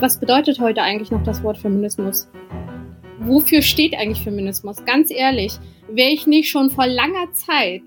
[0.00, 2.26] Was bedeutet heute eigentlich noch das Wort Feminismus?
[3.18, 4.82] Wofür steht eigentlich Feminismus?
[4.86, 5.58] Ganz ehrlich,
[5.90, 7.82] wäre ich nicht schon vor langer Zeit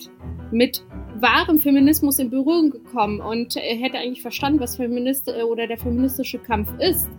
[0.51, 5.79] mit wahrem Feminismus in Berührung gekommen und hätte eigentlich verstanden, was Feminist äh, oder der
[5.79, 7.09] feministische Kampf ist,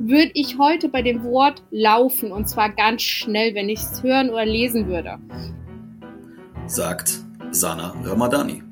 [0.00, 4.30] würde ich heute bei dem Wort laufen und zwar ganz schnell, wenn ich es hören
[4.30, 5.18] oder lesen würde.
[6.66, 7.20] Sagt
[7.52, 8.64] Sana Ramadani.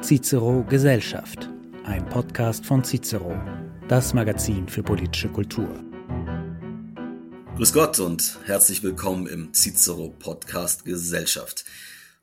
[0.00, 1.50] Cicero Gesellschaft
[1.88, 3.34] ein Podcast von Cicero,
[3.88, 5.72] das Magazin für politische Kultur.
[7.56, 11.64] Grüß Gott und herzlich willkommen im Cicero Podcast Gesellschaft.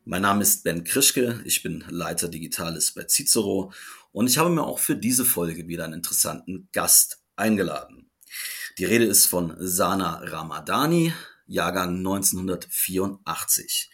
[0.03, 3.73] Mein Name ist Ben Krischke, ich bin Leiter Digitales bei Cicero
[4.11, 8.11] und ich habe mir auch für diese Folge wieder einen interessanten Gast eingeladen.
[8.77, 11.11] Die Rede ist von Sana Ramadani,
[11.47, 13.89] Jahrgang 1984.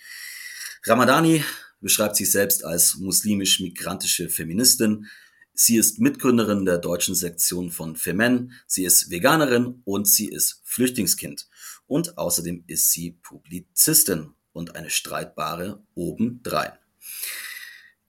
[0.83, 1.45] Ramadani
[1.79, 5.07] beschreibt sich selbst als muslimisch-migrantische Feministin,
[5.53, 11.47] Sie ist Mitgründerin der deutschen Sektion von Femen, sie ist Veganerin und sie ist Flüchtlingskind.
[11.87, 16.71] Und außerdem ist sie Publizistin und eine streitbare obendrein.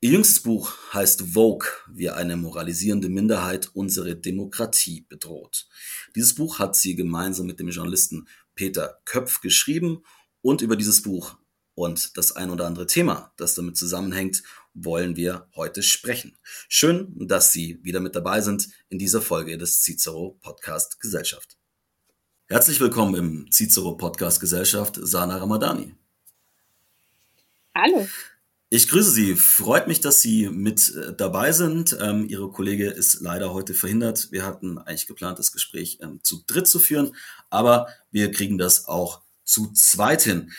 [0.00, 5.68] Ihr jüngstes Buch heißt Vogue, wie eine moralisierende Minderheit unsere Demokratie bedroht.
[6.16, 8.26] Dieses Buch hat sie gemeinsam mit dem Journalisten
[8.56, 10.02] Peter Köpf geschrieben
[10.40, 11.38] und über dieses Buch
[11.74, 14.42] und das ein oder andere Thema, das damit zusammenhängt,
[14.74, 16.36] wollen wir heute sprechen.
[16.68, 21.56] Schön, dass Sie wieder mit dabei sind in dieser Folge des Cicero Podcast Gesellschaft.
[22.48, 25.94] Herzlich willkommen im Cicero Podcast Gesellschaft, Sana Ramadani.
[27.74, 28.06] Hallo.
[28.68, 29.36] Ich grüße Sie.
[29.36, 31.96] Freut mich, dass Sie mit äh, dabei sind.
[32.00, 34.28] Ähm, Ihre Kollege ist leider heute verhindert.
[34.32, 37.14] Wir hatten eigentlich geplant, das Gespräch ähm, zu dritt zu führen,
[37.50, 40.52] aber wir kriegen das auch zu zweit hin.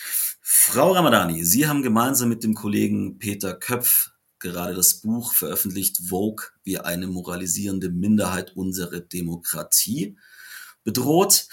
[0.45, 6.47] Frau Ramadani, Sie haben gemeinsam mit dem Kollegen Peter Köpf gerade das Buch veröffentlicht, Vogue,
[6.66, 10.17] wie eine moralisierende Minderheit unsere Demokratie
[10.83, 11.47] bedroht.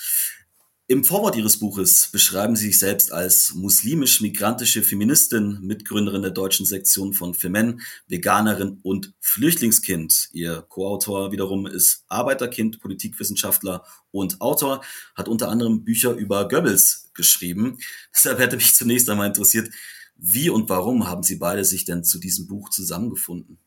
[0.91, 7.13] Im Vorwort Ihres Buches beschreiben Sie sich selbst als muslimisch-migrantische Feministin, Mitgründerin der deutschen Sektion
[7.13, 10.31] von Femen, Veganerin und Flüchtlingskind.
[10.33, 14.83] Ihr Co-Autor wiederum ist Arbeiterkind, Politikwissenschaftler und Autor,
[15.15, 17.79] hat unter anderem Bücher über Goebbels geschrieben.
[18.13, 19.73] Deshalb hätte mich zunächst einmal interessiert,
[20.17, 23.61] wie und warum haben Sie beide sich denn zu diesem Buch zusammengefunden?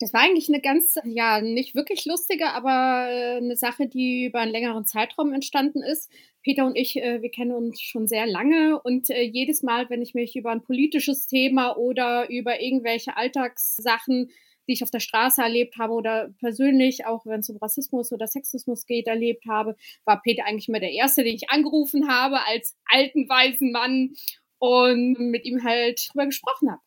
[0.00, 4.40] Das war eigentlich eine ganz, ja, nicht wirklich lustige, aber äh, eine Sache, die über
[4.40, 6.10] einen längeren Zeitraum entstanden ist.
[6.42, 10.02] Peter und ich, äh, wir kennen uns schon sehr lange und äh, jedes Mal, wenn
[10.02, 14.30] ich mich über ein politisches Thema oder über irgendwelche Alltagssachen,
[14.66, 18.26] die ich auf der Straße erlebt habe oder persönlich, auch wenn es um Rassismus oder
[18.26, 22.76] Sexismus geht, erlebt habe, war Peter eigentlich immer der Erste, den ich angerufen habe als
[22.86, 24.14] alten, weisen Mann
[24.58, 26.83] und mit ihm halt drüber gesprochen habe.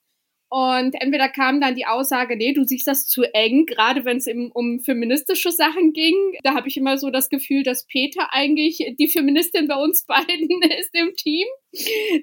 [0.50, 4.28] Und entweder kam dann die Aussage, nee, du siehst das zu eng, gerade wenn es
[4.53, 6.16] um feministische Sachen ging.
[6.44, 10.62] Da habe ich immer so das Gefühl, dass Peter eigentlich die Feministin bei uns beiden
[10.80, 11.46] ist im Team,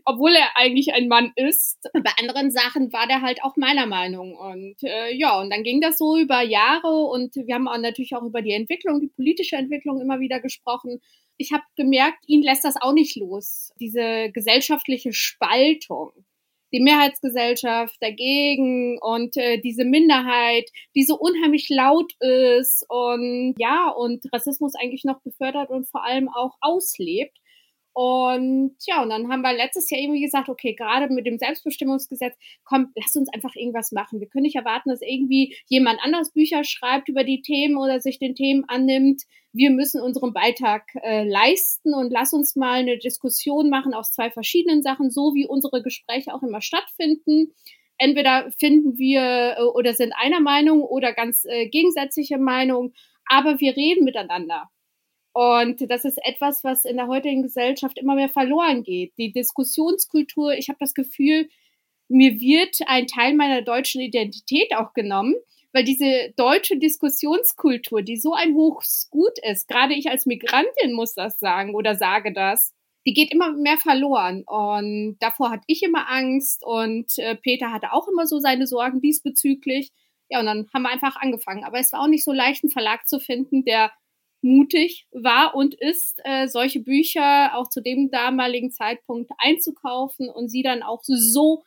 [0.06, 1.78] obwohl er eigentlich ein Mann ist.
[1.92, 4.34] Bei anderen Sachen war der halt auch meiner Meinung.
[4.34, 8.16] Und äh, ja, und dann ging das so über Jahre und wir haben auch natürlich
[8.16, 11.02] auch über die Entwicklung, die politische Entwicklung immer wieder gesprochen.
[11.36, 16.12] Ich habe gemerkt, ihn lässt das auch nicht los, diese gesellschaftliche Spaltung
[16.74, 24.24] die Mehrheitsgesellschaft dagegen und äh, diese Minderheit, die so unheimlich laut ist und ja, und
[24.32, 27.38] Rassismus eigentlich noch befördert und vor allem auch auslebt.
[27.96, 32.34] Und ja, und dann haben wir letztes Jahr irgendwie gesagt, okay, gerade mit dem Selbstbestimmungsgesetz,
[32.64, 34.18] komm, lass uns einfach irgendwas machen.
[34.18, 38.18] Wir können nicht erwarten, dass irgendwie jemand anders Bücher schreibt über die Themen oder sich
[38.18, 39.22] den Themen annimmt.
[39.54, 44.28] Wir müssen unseren Beitrag äh, leisten und lass uns mal eine Diskussion machen aus zwei
[44.28, 47.54] verschiedenen Sachen, so wie unsere Gespräche auch immer stattfinden.
[47.96, 52.94] Entweder finden wir äh, oder sind einer Meinung oder ganz äh, gegensätzliche Meinung,
[53.26, 54.70] aber wir reden miteinander.
[55.32, 59.12] Und das ist etwas, was in der heutigen Gesellschaft immer mehr verloren geht.
[59.18, 61.48] Die Diskussionskultur, ich habe das Gefühl,
[62.08, 65.36] mir wird ein Teil meiner deutschen Identität auch genommen,
[65.74, 71.14] weil diese deutsche Diskussionskultur, die so ein hohes Gut ist, gerade ich als Migrantin muss
[71.14, 72.72] das sagen oder sage das,
[73.06, 74.44] die geht immer mehr verloren.
[74.46, 79.00] Und davor hatte ich immer Angst und äh, Peter hatte auch immer so seine Sorgen
[79.00, 79.90] diesbezüglich.
[80.30, 81.64] Ja, und dann haben wir einfach angefangen.
[81.64, 83.92] Aber es war auch nicht so leicht, einen Verlag zu finden, der
[84.42, 90.62] mutig war und ist, äh, solche Bücher auch zu dem damaligen Zeitpunkt einzukaufen und sie
[90.62, 91.64] dann auch so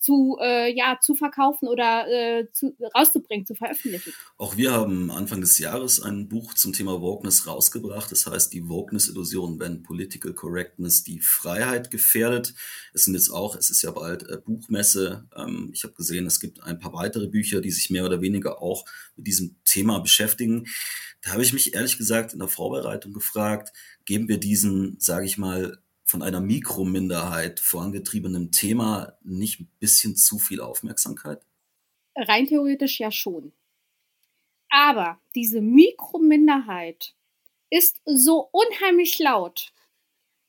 [0.00, 4.12] zu, äh, ja, zu verkaufen oder äh, zu, rauszubringen, zu veröffentlichen.
[4.38, 8.10] Auch wir haben Anfang des Jahres ein Buch zum Thema Wokeness rausgebracht.
[8.10, 12.54] Das heißt, die Wokeness-Illusion, wenn Political Correctness die Freiheit gefährdet.
[12.92, 15.28] Es sind jetzt auch, es ist ja bald äh, Buchmesse.
[15.36, 18.62] Ähm, ich habe gesehen, es gibt ein paar weitere Bücher, die sich mehr oder weniger
[18.62, 18.84] auch
[19.16, 20.66] mit diesem Thema beschäftigen.
[21.22, 23.72] Da habe ich mich ehrlich gesagt in der Vorbereitung gefragt,
[24.04, 30.38] geben wir diesen, sage ich mal, von einer Mikrominderheit vorangetriebenem Thema nicht ein bisschen zu
[30.38, 31.44] viel Aufmerksamkeit?
[32.16, 33.52] Rein theoretisch ja schon.
[34.70, 37.14] Aber diese Mikrominderheit
[37.70, 39.72] ist so unheimlich laut,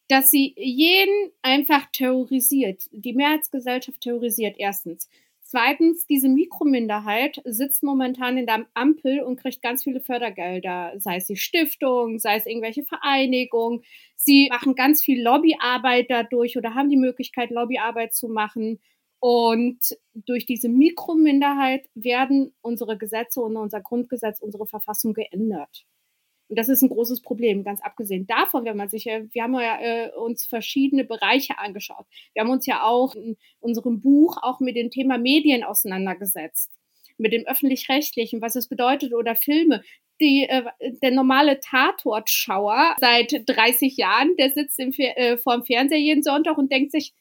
[0.07, 2.87] dass sie jeden einfach terrorisiert.
[2.91, 5.09] Die Mehrheitsgesellschaft terrorisiert erstens.
[5.49, 11.27] Zweitens, diese Mikrominderheit sitzt momentan in der Ampel und kriegt ganz viele Fördergelder, sei es
[11.27, 13.81] die Stiftung, sei es irgendwelche Vereinigungen.
[14.17, 18.81] Sie machen ganz viel Lobbyarbeit dadurch oder haben die Möglichkeit, Lobbyarbeit zu machen.
[19.19, 19.79] Und
[20.13, 25.85] durch diese Mikrominderheit werden unsere Gesetze und unser Grundgesetz, unsere Verfassung geändert.
[26.49, 29.79] Und das ist ein großes Problem, ganz abgesehen davon, wenn man sich, wir haben ja
[29.81, 32.05] äh, uns verschiedene Bereiche angeschaut.
[32.33, 36.71] Wir haben uns ja auch in unserem Buch auch mit dem Thema Medien auseinandergesetzt,
[37.17, 39.83] mit dem öffentlich-rechtlichen, was es bedeutet oder Filme.
[40.21, 40.63] Die, äh,
[41.01, 46.57] der normale Tatortschauer seit 30 Jahren, der sitzt im, äh, vor dem Fernseher jeden Sonntag
[46.57, 47.13] und denkt sich,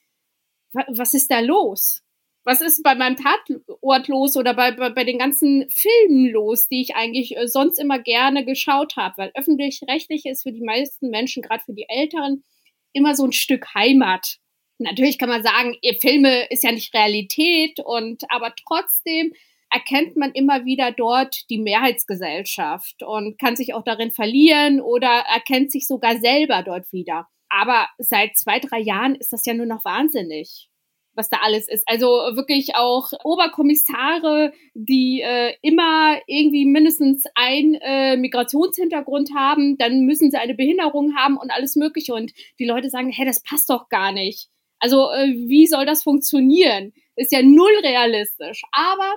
[0.73, 2.06] was ist da los?
[2.47, 6.81] Was ist bei meinem Tatort los oder bei, bei, bei den ganzen Filmen los, die
[6.81, 9.15] ich eigentlich äh, sonst immer gerne geschaut habe?
[9.19, 12.45] Weil öffentlich-rechtlich ist für die meisten Menschen, gerade für die Älteren,
[12.93, 14.37] immer so ein Stück Heimat.
[14.79, 19.33] Natürlich kann man sagen, Filme ist ja nicht Realität und aber trotzdem
[19.69, 25.73] erkennt man immer wieder dort die Mehrheitsgesellschaft und kann sich auch darin verlieren oder erkennt
[25.73, 27.27] sich sogar selber dort wieder.
[27.49, 30.69] Aber seit zwei, drei Jahren ist das ja nur noch wahnsinnig
[31.17, 31.85] was da alles ist.
[31.87, 40.31] Also wirklich auch Oberkommissare, die äh, immer irgendwie mindestens ein äh, Migrationshintergrund haben, dann müssen
[40.31, 42.15] sie eine Behinderung haben und alles Mögliche.
[42.15, 44.49] Und die Leute sagen, hey, das passt doch gar nicht.
[44.79, 46.93] Also äh, wie soll das funktionieren?
[47.17, 48.63] Ist ja null realistisch.
[48.73, 49.15] Aber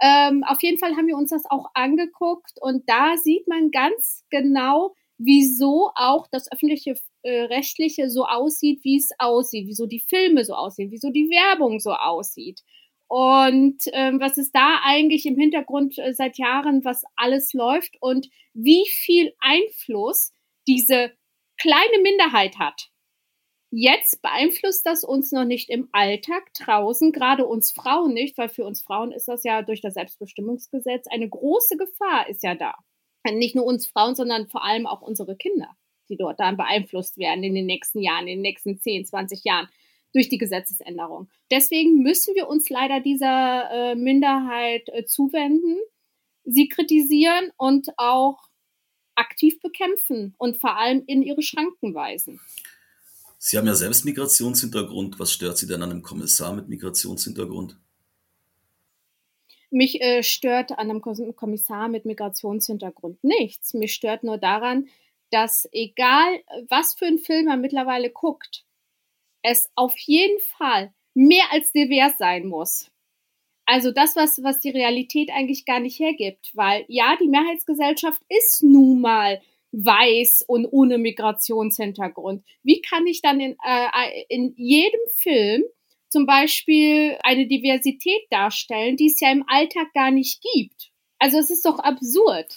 [0.00, 4.24] ähm, auf jeden Fall haben wir uns das auch angeguckt und da sieht man ganz
[4.30, 10.44] genau, wieso auch das öffentliche äh, rechtliche so aussieht, wie es aussieht, wieso die Filme
[10.44, 12.62] so aussehen, wieso die Werbung so aussieht.
[13.08, 18.28] Und ähm, was ist da eigentlich im Hintergrund äh, seit Jahren, was alles läuft und
[18.54, 20.32] wie viel Einfluss
[20.68, 21.12] diese
[21.58, 22.90] kleine Minderheit hat.
[23.72, 28.64] Jetzt beeinflusst das uns noch nicht im Alltag draußen, gerade uns Frauen nicht, weil für
[28.64, 32.74] uns Frauen ist das ja durch das Selbstbestimmungsgesetz eine große Gefahr ist ja da.
[33.28, 35.76] Nicht nur uns Frauen, sondern vor allem auch unsere Kinder
[36.08, 39.68] die dort dann beeinflusst werden in den nächsten Jahren, in den nächsten 10, 20 Jahren
[40.12, 41.28] durch die Gesetzesänderung.
[41.50, 45.76] Deswegen müssen wir uns leider dieser äh, Minderheit äh, zuwenden,
[46.44, 48.38] sie kritisieren und auch
[49.14, 52.40] aktiv bekämpfen und vor allem in ihre Schranken weisen.
[53.38, 55.18] Sie haben ja selbst Migrationshintergrund.
[55.18, 57.76] Was stört Sie denn an einem Kommissar mit Migrationshintergrund?
[59.70, 63.74] Mich äh, stört an einem Kommissar mit Migrationshintergrund nichts.
[63.74, 64.88] Mich stört nur daran,
[65.30, 68.64] dass egal was für ein Film man mittlerweile guckt,
[69.42, 72.90] es auf jeden Fall mehr als divers sein muss.
[73.64, 78.62] Also das, was, was die Realität eigentlich gar nicht hergibt, weil ja, die Mehrheitsgesellschaft ist
[78.62, 79.40] nun mal
[79.72, 82.44] weiß und ohne Migrationshintergrund.
[82.62, 85.64] Wie kann ich dann in, äh, in jedem Film
[86.08, 90.92] zum Beispiel eine Diversität darstellen, die es ja im Alltag gar nicht gibt?
[91.18, 92.54] Also es ist doch absurd.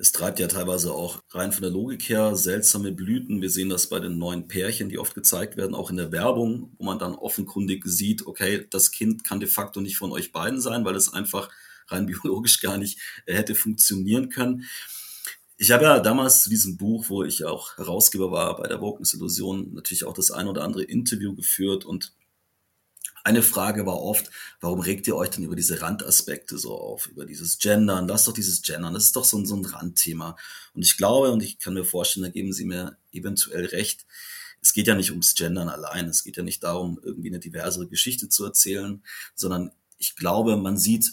[0.00, 3.42] Es treibt ja teilweise auch rein von der Logik her seltsame Blüten.
[3.42, 6.72] Wir sehen das bei den neuen Pärchen, die oft gezeigt werden, auch in der Werbung,
[6.78, 10.60] wo man dann offenkundig sieht, okay, das Kind kann de facto nicht von euch beiden
[10.60, 11.50] sein, weil es einfach
[11.88, 14.64] rein biologisch gar nicht äh, hätte funktionieren können.
[15.56, 19.14] Ich habe ja damals zu diesem Buch, wo ich auch Herausgeber war bei der Wokeness
[19.14, 22.12] Illusion, natürlich auch das ein oder andere Interview geführt und
[23.28, 24.30] eine Frage war oft,
[24.60, 28.08] warum regt ihr euch denn über diese Randaspekte so auf, über dieses Gendern?
[28.08, 30.36] Lass doch dieses Gendern, das ist doch so ein, so ein Randthema.
[30.72, 34.06] Und ich glaube, und ich kann mir vorstellen, da geben Sie mir eventuell recht,
[34.62, 37.86] es geht ja nicht ums Gendern allein, es geht ja nicht darum, irgendwie eine diversere
[37.86, 39.02] Geschichte zu erzählen,
[39.34, 41.12] sondern ich glaube, man sieht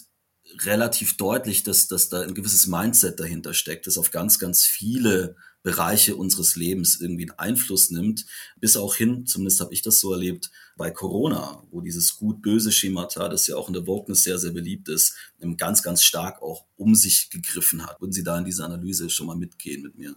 [0.62, 5.36] relativ deutlich, dass, dass da ein gewisses Mindset dahinter steckt, das auf ganz, ganz viele
[5.66, 8.24] Bereiche unseres Lebens irgendwie einen Einfluss nimmt,
[8.60, 13.28] bis auch hin, zumindest habe ich das so erlebt, bei Corona, wo dieses gut-böse Schemata,
[13.28, 15.16] das ja auch in der Wokeness sehr, sehr beliebt ist,
[15.56, 18.00] ganz, ganz stark auch um sich gegriffen hat.
[18.00, 20.14] Würden Sie da in diese Analyse schon mal mitgehen mit mir?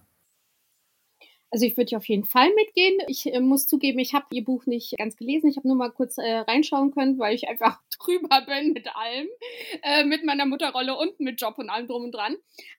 [1.51, 3.00] Also ich würde auf jeden Fall mitgehen.
[3.08, 5.50] Ich äh, muss zugeben, ich habe ihr Buch nicht ganz gelesen.
[5.50, 9.27] Ich habe nur mal kurz äh, reinschauen können, weil ich einfach drüber bin mit allem,
[9.84, 12.36] äh, mit meiner Mutterrolle und mit Job und allem drum und dran.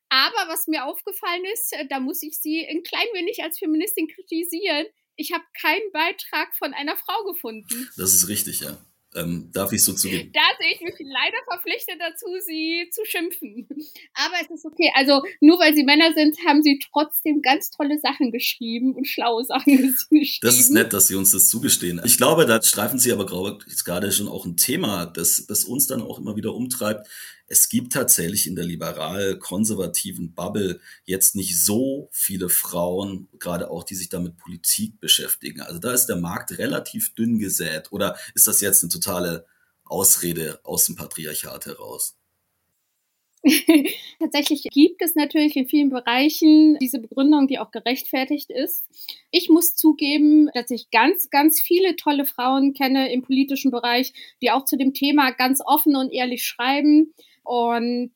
[0.08, 4.08] Aber was mir aufgefallen ist, äh, da muss ich sie ein klein wenig als Feministin
[4.08, 4.86] kritisieren.
[5.16, 7.90] Ich habe keinen Beitrag von einer Frau gefunden.
[7.96, 8.78] Das ist richtig, ja.
[9.16, 10.30] Ähm, darf ich so zugeben?
[10.32, 13.66] Da sehe ich mich leider verpflichtet dazu, sie zu schimpfen.
[14.14, 14.92] Aber es ist okay.
[14.94, 19.44] Also nur weil sie Männer sind, haben sie trotzdem ganz tolle Sachen geschrieben und schlaue
[19.44, 19.76] Sachen
[20.10, 20.38] geschrieben.
[20.42, 22.00] Das ist nett, dass sie uns das zugestehen.
[22.04, 26.02] Ich glaube, da streifen sie aber gerade schon auch ein Thema, das, das uns dann
[26.02, 27.08] auch immer wieder umtreibt
[27.52, 33.96] es gibt tatsächlich in der liberal-konservativen Bubble jetzt nicht so viele Frauen, gerade auch die
[33.96, 35.60] sich damit Politik beschäftigen.
[35.60, 37.90] Also da ist der Markt relativ dünn gesät.
[37.90, 39.46] Oder ist das jetzt eine totale
[39.84, 42.16] Ausrede aus dem Patriarchat heraus?
[44.20, 48.86] Tatsächlich gibt es natürlich in vielen Bereichen diese Begründung, die auch gerechtfertigt ist.
[49.32, 54.52] Ich muss zugeben, dass ich ganz, ganz viele tolle Frauen kenne im politischen Bereich, die
[54.52, 57.12] auch zu dem Thema ganz offen und ehrlich schreiben.
[57.42, 58.12] Und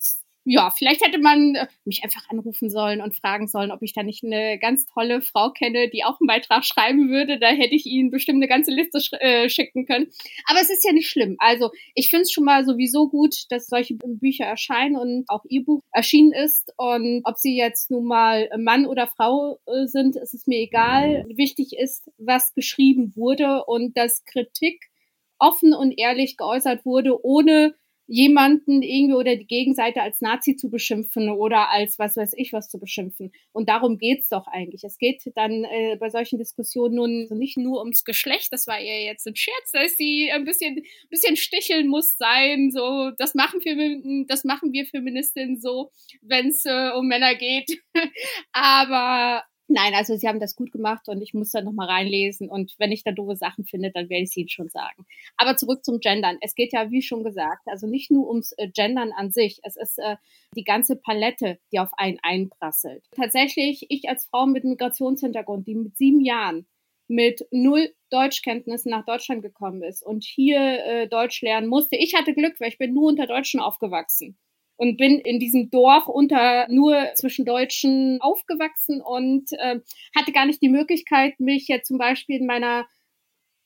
[0.46, 4.02] ja, vielleicht hätte man äh, mich einfach anrufen sollen und fragen sollen, ob ich da
[4.02, 7.38] nicht eine ganz tolle Frau kenne, die auch einen Beitrag schreiben würde.
[7.38, 10.08] Da hätte ich Ihnen bestimmt eine ganze Liste sch äh, schicken können.
[10.46, 11.36] Aber es ist ja nicht schlimm.
[11.38, 15.64] Also ich finde es schon mal sowieso gut, dass solche Bücher erscheinen und auch Ihr
[15.64, 16.72] Buch erschienen ist.
[16.76, 21.24] Und ob Sie jetzt nun mal Mann oder Frau äh, sind, ist es mir egal.
[21.34, 24.90] Wichtig ist, was geschrieben wurde und dass Kritik
[25.38, 27.74] offen und ehrlich geäußert wurde, ohne
[28.06, 32.68] jemanden irgendwie oder die Gegenseite als Nazi zu beschimpfen oder als was weiß ich was
[32.68, 33.32] zu beschimpfen.
[33.52, 34.84] Und darum geht's doch eigentlich.
[34.84, 38.94] Es geht dann äh, bei solchen Diskussionen nun nicht nur ums Geschlecht, das war ja
[38.94, 44.24] jetzt ein Scherz, dass sie ein bisschen, bisschen sticheln muss sein, so, das machen wir,
[44.26, 45.90] das machen wir Feministinnen so,
[46.22, 47.80] wenn es äh, um Männer geht.
[48.52, 52.74] Aber Nein, also sie haben das gut gemacht und ich muss da nochmal reinlesen und
[52.78, 55.06] wenn ich da doofe Sachen finde, dann werde ich sie Ihnen schon sagen.
[55.38, 56.36] Aber zurück zum Gendern.
[56.42, 59.76] Es geht ja, wie schon gesagt, also nicht nur ums äh, Gendern an sich, es
[59.76, 60.16] ist äh,
[60.54, 63.04] die ganze Palette, die auf einen einprasselt.
[63.16, 66.66] Tatsächlich, ich als Frau mit Migrationshintergrund, die mit sieben Jahren
[67.08, 71.96] mit null Deutschkenntnissen nach Deutschland gekommen ist und hier äh, Deutsch lernen musste.
[71.96, 74.36] Ich hatte Glück, weil ich bin nur unter Deutschen aufgewachsen
[74.76, 79.80] und bin in diesem Dorf unter nur zwischen Deutschen aufgewachsen und äh,
[80.16, 82.86] hatte gar nicht die Möglichkeit, mich jetzt zum Beispiel in meiner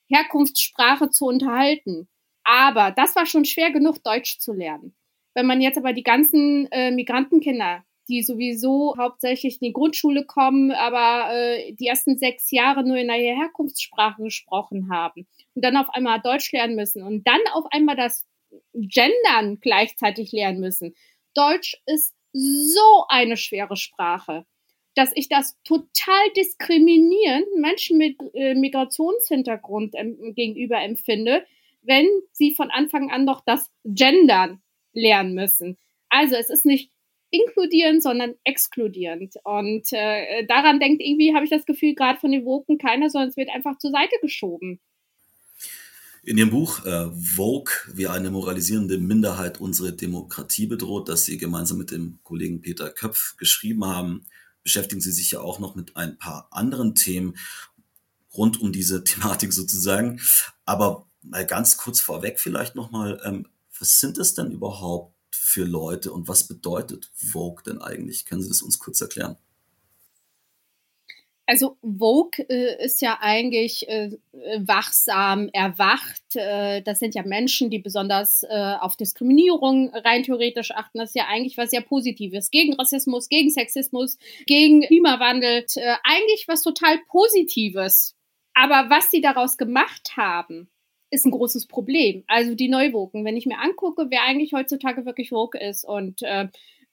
[0.08, 2.08] Herkunftssprache zu unterhalten.
[2.44, 4.94] Aber das war schon schwer genug, Deutsch zu lernen.
[5.34, 10.72] Wenn man jetzt aber die ganzen äh, Migrantenkinder, die sowieso hauptsächlich in die Grundschule kommen,
[10.72, 15.90] aber äh, die ersten sechs Jahre nur in der Herkunftssprache gesprochen haben und dann auf
[15.90, 18.26] einmal Deutsch lernen müssen und dann auf einmal das
[18.72, 20.94] Gendern gleichzeitig lernen müssen.
[21.34, 24.44] Deutsch ist so eine schwere Sprache,
[24.94, 29.94] dass ich das total diskriminierend Menschen mit äh, Migrationshintergrund
[30.34, 31.46] gegenüber empfinde,
[31.82, 34.60] wenn sie von Anfang an noch das Gendern
[34.92, 35.78] lernen müssen.
[36.08, 36.90] Also es ist nicht
[37.30, 39.34] inkludierend, sondern exkludierend.
[39.44, 43.28] Und äh, daran denkt irgendwie, habe ich das Gefühl, gerade von den Woken keiner, sondern
[43.28, 44.80] es wird einfach zur Seite geschoben.
[46.28, 51.78] In Ihrem Buch äh, Vogue, wie eine moralisierende Minderheit unsere Demokratie bedroht, das Sie gemeinsam
[51.78, 54.26] mit dem Kollegen Peter Köpf geschrieben haben,
[54.62, 57.38] beschäftigen Sie sich ja auch noch mit ein paar anderen Themen
[58.34, 60.20] rund um diese Thematik sozusagen.
[60.66, 66.12] Aber mal ganz kurz vorweg vielleicht nochmal, ähm, was sind es denn überhaupt für Leute
[66.12, 68.26] und was bedeutet Vogue denn eigentlich?
[68.26, 69.38] Können Sie das uns kurz erklären?
[71.50, 74.10] Also Vogue äh, ist ja eigentlich äh,
[74.58, 76.36] wachsam, erwacht.
[76.36, 80.98] Äh, das sind ja Menschen, die besonders äh, auf Diskriminierung rein theoretisch achten.
[80.98, 82.50] Das ist ja eigentlich was sehr Positives.
[82.50, 85.64] Gegen Rassismus, gegen Sexismus, gegen Klimawandel.
[85.76, 88.14] Äh, eigentlich was total Positives.
[88.52, 90.68] Aber was sie daraus gemacht haben,
[91.10, 92.24] ist ein großes Problem.
[92.26, 96.48] Also die Neuwoken, wenn ich mir angucke, wer eigentlich heutzutage wirklich Vogue ist und äh,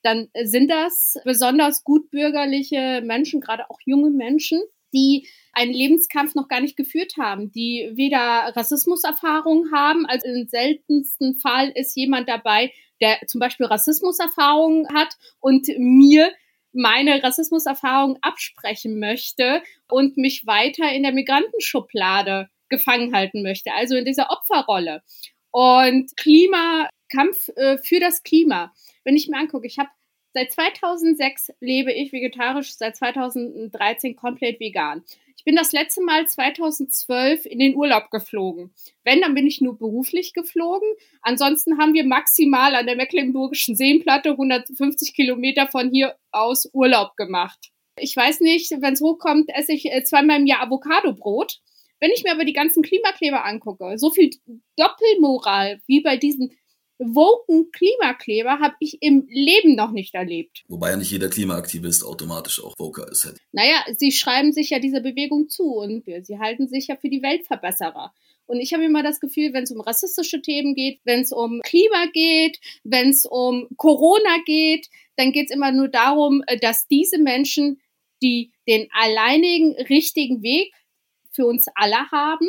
[0.05, 4.61] dann sind das besonders gutbürgerliche Menschen, gerade auch junge Menschen,
[4.93, 11.39] die einen Lebenskampf noch gar nicht geführt haben, die weder Rassismuserfahrung haben, als im seltensten
[11.39, 12.71] Fall ist jemand dabei,
[13.01, 16.31] der zum Beispiel Rassismuserfahrung hat und mir
[16.71, 24.05] meine Rassismuserfahrung absprechen möchte und mich weiter in der Migrantenschublade gefangen halten möchte, also in
[24.05, 25.01] dieser Opferrolle.
[25.51, 28.73] Und Klimakampf äh, für das Klima
[29.05, 29.89] wenn ich mir angucke, ich habe
[30.33, 35.03] seit 2006 lebe ich vegetarisch, seit 2013 komplett vegan.
[35.37, 38.73] Ich bin das letzte Mal 2012 in den Urlaub geflogen.
[39.03, 40.87] Wenn, dann bin ich nur beruflich geflogen.
[41.21, 47.71] Ansonsten haben wir maximal an der Mecklenburgischen Seenplatte 150 Kilometer von hier aus Urlaub gemacht.
[47.97, 51.61] Ich weiß nicht, wenn es hochkommt, esse ich äh, zweimal im Jahr Avocado-Brot.
[52.01, 54.31] Wenn ich mir aber die ganzen Klimakleber angucke, so viel
[54.75, 56.51] Doppelmoral wie bei diesen
[56.97, 60.63] woken Klimakleber habe ich im Leben noch nicht erlebt.
[60.67, 63.33] Wobei ja nicht jeder Klimaaktivist automatisch auch woker ist.
[63.51, 67.21] Naja, sie schreiben sich ja dieser Bewegung zu und sie halten sich ja für die
[67.21, 68.13] Weltverbesserer.
[68.47, 71.61] Und ich habe immer das Gefühl, wenn es um rassistische Themen geht, wenn es um
[71.63, 76.87] Klima geht, wenn es um Corona geht, dann geht es immer nur darum, äh, dass
[76.87, 77.81] diese Menschen,
[78.21, 80.73] die den alleinigen richtigen Weg
[81.31, 82.47] für uns alle haben,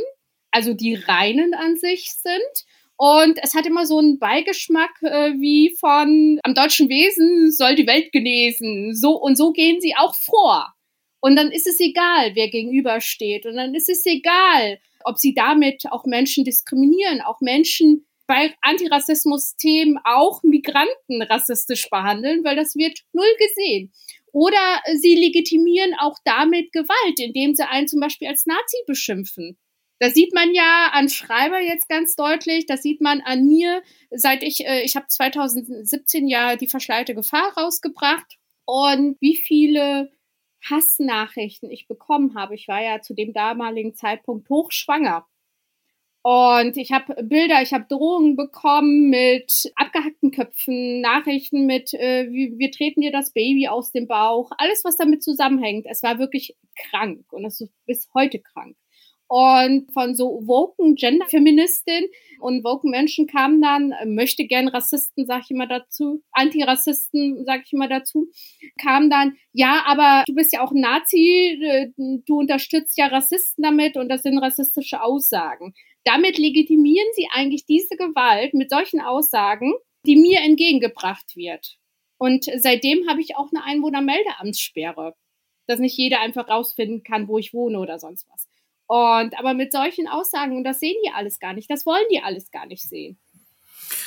[0.51, 2.67] also die reinen an sich sind.
[2.97, 7.87] Und es hat immer so einen Beigeschmack äh, wie von am deutschen Wesen soll die
[7.87, 8.95] Welt genesen.
[8.95, 10.73] So und so gehen sie auch vor.
[11.21, 13.47] Und dann ist es egal, wer gegenübersteht.
[13.47, 19.99] Und dann ist es egal, ob sie damit auch Menschen diskriminieren, auch Menschen bei Antirassismus-Themen
[20.05, 23.93] auch Migranten rassistisch behandeln, weil das wird null gesehen.
[24.33, 29.57] Oder sie legitimieren auch damit Gewalt, indem sie einen zum Beispiel als Nazi beschimpfen.
[29.99, 32.67] Das sieht man ja an Schreiber jetzt ganz deutlich.
[32.67, 37.53] Das sieht man an mir, seit ich, äh, ich habe 2017 ja die verschleierte Gefahr
[37.57, 38.37] rausgebracht.
[38.67, 40.11] Und wie viele
[40.71, 42.55] Hassnachrichten ich bekommen habe.
[42.55, 45.27] Ich war ja zu dem damaligen Zeitpunkt hochschwanger.
[46.23, 52.73] Und ich habe Bilder, ich habe Drohungen bekommen mit abgehackten Köpfen, Nachrichten mit, äh, wir,
[52.73, 55.87] treten dir das Baby aus dem Bauch, alles, was damit zusammenhängt.
[55.89, 56.57] Es war wirklich
[56.91, 58.77] krank und es ist bis heute krank.
[59.29, 62.07] Und von so woken Gender-Feministin
[62.39, 67.63] und woken Menschen kamen dann, äh, möchte gern Rassisten, sag ich immer dazu, Antirassisten, sag
[67.65, 68.29] ich immer dazu,
[68.81, 73.97] kam dann, ja, aber du bist ja auch Nazi, äh, du unterstützt ja Rassisten damit
[73.97, 75.75] und das sind rassistische Aussagen.
[76.05, 79.75] Damit legitimieren sie eigentlich diese Gewalt mit solchen Aussagen,
[80.07, 81.79] die mir entgegengebracht wird.
[82.17, 85.15] Und seitdem habe ich auch eine Einwohnermeldeamtssperre,
[85.67, 88.49] dass nicht jeder einfach rausfinden kann, wo ich wohne oder sonst was.
[88.87, 92.21] Und aber mit solchen Aussagen, und das sehen die alles gar nicht, das wollen die
[92.23, 93.19] alles gar nicht sehen.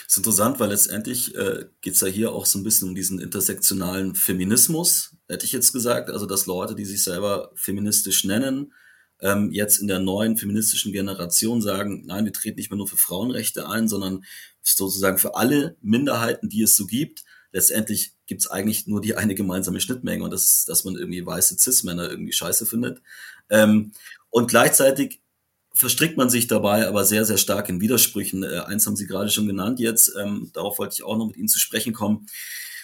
[0.05, 2.95] Das ist interessant, weil letztendlich äh, geht es ja hier auch so ein bisschen um
[2.95, 6.09] diesen intersektionalen Feminismus, hätte ich jetzt gesagt.
[6.09, 8.73] Also, dass Leute, die sich selber feministisch nennen,
[9.21, 12.97] ähm, jetzt in der neuen feministischen Generation sagen, nein, wir treten nicht mehr nur für
[12.97, 14.23] Frauenrechte ein, sondern
[14.61, 17.23] sozusagen für alle Minderheiten, die es so gibt.
[17.51, 21.25] Letztendlich gibt es eigentlich nur die eine gemeinsame Schnittmenge und das ist, dass man irgendwie
[21.25, 23.01] weiße Cis-Männer irgendwie scheiße findet.
[23.49, 23.91] Ähm,
[24.29, 25.21] und gleichzeitig
[25.73, 28.43] verstrickt man sich dabei aber sehr, sehr stark in Widersprüchen.
[28.43, 31.37] Äh, eins haben Sie gerade schon genannt jetzt, ähm, darauf wollte ich auch noch mit
[31.37, 32.27] Ihnen zu sprechen kommen,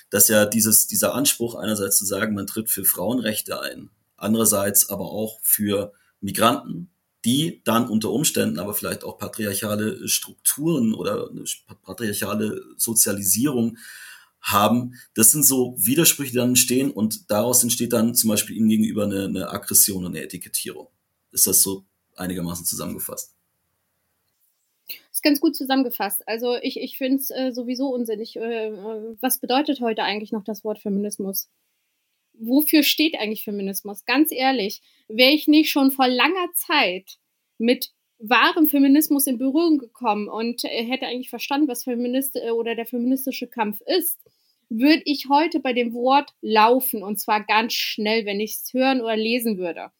[0.09, 5.11] dass ja dieses, dieser Anspruch einerseits zu sagen, man tritt für Frauenrechte ein, andererseits aber
[5.11, 6.89] auch für Migranten,
[7.25, 11.29] die dann unter Umständen aber vielleicht auch patriarchale Strukturen oder
[11.83, 13.77] patriarchale Sozialisierung
[14.41, 14.93] haben.
[15.15, 19.05] Das sind so Widersprüche, die dann entstehen und daraus entsteht dann zum Beispiel ihnen gegenüber
[19.05, 20.87] eine, eine Aggression und eine Etikettierung.
[21.35, 21.83] Ist das so
[22.15, 23.35] einigermaßen zusammengefasst?
[25.11, 26.27] ist ganz gut zusammengefasst.
[26.27, 28.35] Also ich, ich finde es äh, sowieso unsinnig.
[28.37, 28.71] Äh,
[29.21, 31.49] was bedeutet heute eigentlich noch das Wort Feminismus?
[32.33, 34.05] Wofür steht eigentlich Feminismus?
[34.05, 37.17] Ganz ehrlich, wäre ich nicht schon vor langer Zeit
[37.57, 42.75] mit wahrem Feminismus in Berührung gekommen und äh, hätte eigentlich verstanden, was Feminist äh, oder
[42.75, 44.19] der feministische Kampf ist,
[44.69, 49.01] würde ich heute bei dem Wort laufen und zwar ganz schnell, wenn ich es hören
[49.01, 49.91] oder lesen würde.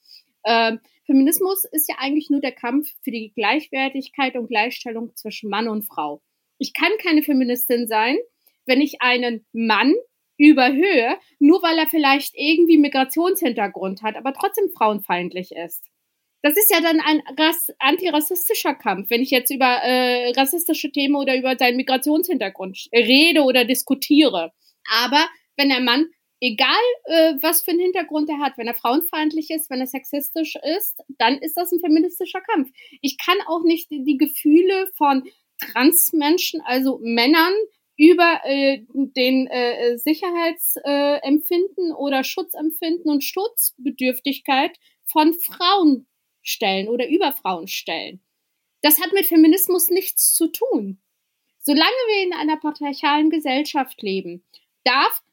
[0.45, 5.67] Ähm, Feminismus ist ja eigentlich nur der Kampf für die Gleichwertigkeit und Gleichstellung zwischen Mann
[5.67, 6.21] und Frau.
[6.57, 8.17] Ich kann keine Feministin sein,
[8.65, 9.93] wenn ich einen Mann
[10.37, 15.85] überhöhe, nur weil er vielleicht irgendwie Migrationshintergrund hat, aber trotzdem frauenfeindlich ist.
[16.41, 21.15] Das ist ja dann ein Rass antirassistischer Kampf, wenn ich jetzt über äh, rassistische Themen
[21.15, 24.51] oder über seinen Migrationshintergrund rede oder diskutiere.
[24.91, 25.25] Aber
[25.57, 26.07] wenn der Mann
[26.39, 30.55] egal äh, was für einen Hintergrund er hat, wenn er frauenfeindlich ist, wenn er sexistisch
[30.77, 32.71] ist, dann ist das ein feministischer Kampf.
[33.01, 35.23] Ich kann auch nicht die, die Gefühle von
[35.59, 37.53] Transmenschen, also Männern,
[37.97, 46.07] über äh, den äh, Sicherheitsempfinden äh, oder Schutzempfinden und Schutzbedürftigkeit von Frauen
[46.41, 48.21] stellen oder über Frauen stellen.
[48.81, 51.01] Das hat mit Feminismus nichts zu tun.
[51.59, 54.43] Solange wir in einer patriarchalen Gesellschaft leben,
[54.83, 55.23] darf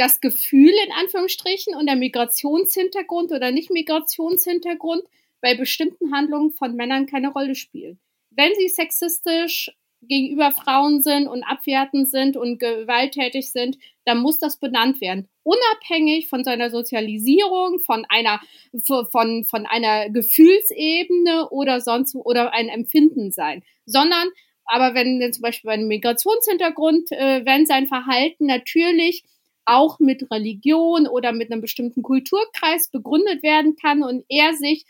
[0.00, 5.02] das Gefühl in Anführungsstrichen und der Migrationshintergrund oder Nicht-Migrationshintergrund
[5.42, 8.00] bei bestimmten Handlungen von Männern keine Rolle spielen.
[8.30, 14.58] Wenn sie sexistisch gegenüber Frauen sind und abwertend sind und gewalttätig sind, dann muss das
[14.58, 15.28] benannt werden.
[15.42, 18.40] Unabhängig von seiner Sozialisierung, von einer,
[18.86, 23.62] von, von einer Gefühlsebene oder sonst, oder ein Empfinden sein.
[23.84, 24.30] Sondern,
[24.64, 29.24] aber wenn zum Beispiel bei einem Migrationshintergrund, äh, wenn sein Verhalten natürlich
[29.64, 34.84] auch mit Religion oder mit einem bestimmten Kulturkreis begründet werden kann und er sich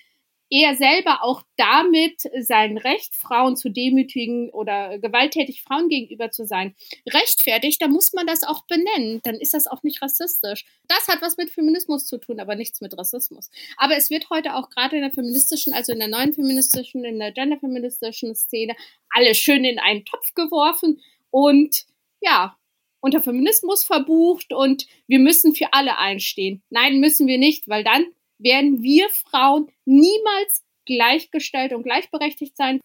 [0.52, 6.74] er selber auch damit sein Recht, Frauen zu demütigen oder gewalttätig Frauen gegenüber zu sein,
[7.08, 9.20] rechtfertigt, dann muss man das auch benennen.
[9.22, 10.64] Dann ist das auch nicht rassistisch.
[10.88, 13.50] Das hat was mit Feminismus zu tun, aber nichts mit Rassismus.
[13.76, 17.20] Aber es wird heute auch gerade in der feministischen, also in der neuen feministischen, in
[17.20, 18.74] der genderfeministischen Szene,
[19.10, 21.84] alle schön in einen Topf geworfen und
[22.20, 22.56] ja,
[23.00, 26.62] unter Feminismus verbucht und wir müssen für alle einstehen.
[26.70, 28.04] Nein, müssen wir nicht, weil dann
[28.38, 32.80] werden wir Frauen niemals gleichgestellt und gleichberechtigt sein.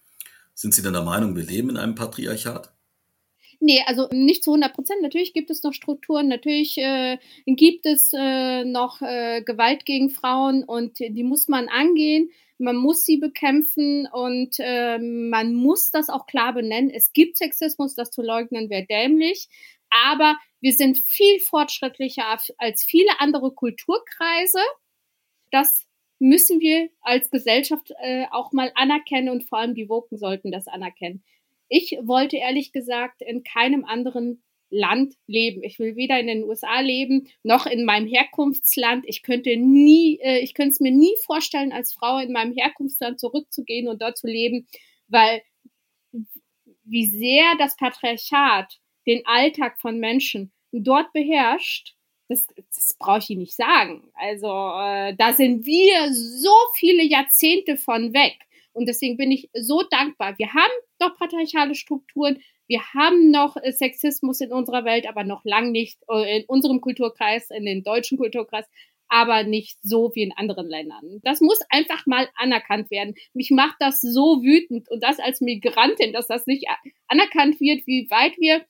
[0.54, 2.72] Sind Sie denn der Meinung, wir leben in einem Patriarchat?
[3.60, 5.02] Nee, also nicht zu 100 Prozent.
[5.02, 10.64] Natürlich gibt es noch Strukturen, natürlich äh, gibt es äh, noch äh, Gewalt gegen Frauen
[10.64, 12.30] und die muss man angehen.
[12.58, 16.90] Man muss sie bekämpfen und äh, man muss das auch klar benennen.
[16.90, 19.50] Es gibt Sexismus, das zu leugnen wäre dämlich.
[20.06, 22.26] Aber wir sind viel fortschrittlicher
[22.58, 24.60] als viele andere Kulturkreise
[25.56, 25.88] das
[26.20, 30.68] müssen wir als Gesellschaft äh, auch mal anerkennen und vor allem die Woken sollten das
[30.68, 31.24] anerkennen.
[31.68, 35.64] Ich wollte ehrlich gesagt in keinem anderen Land leben.
[35.64, 39.06] Ich will weder in den USA leben noch in meinem Herkunftsland.
[39.08, 43.20] Ich könnte nie, äh, ich könnte es mir nie vorstellen, als Frau in meinem Herkunftsland
[43.20, 44.68] zurückzugehen und dort zu leben,
[45.08, 45.42] weil
[46.84, 51.96] wie sehr das Patriarchat den Alltag von Menschen dort beherrscht,
[52.28, 54.10] das, das brauche ich Ihnen nicht sagen.
[54.16, 58.36] Also äh, da sind wir so viele Jahrzehnte von weg.
[58.74, 60.38] Und deswegen bin ich so dankbar.
[60.38, 65.46] Wir haben doch patriarchale Strukturen, wir haben noch äh, Sexismus in unserer Welt, aber noch
[65.46, 68.66] lang nicht äh, in unserem Kulturkreis, in den deutschen Kulturkreis,
[69.08, 71.20] aber nicht so wie in anderen Ländern.
[71.24, 73.14] Das muss einfach mal anerkannt werden.
[73.34, 76.66] Mich macht das so wütend und das als Migrantin, dass das nicht
[77.08, 78.66] anerkannt wird, wie weit wir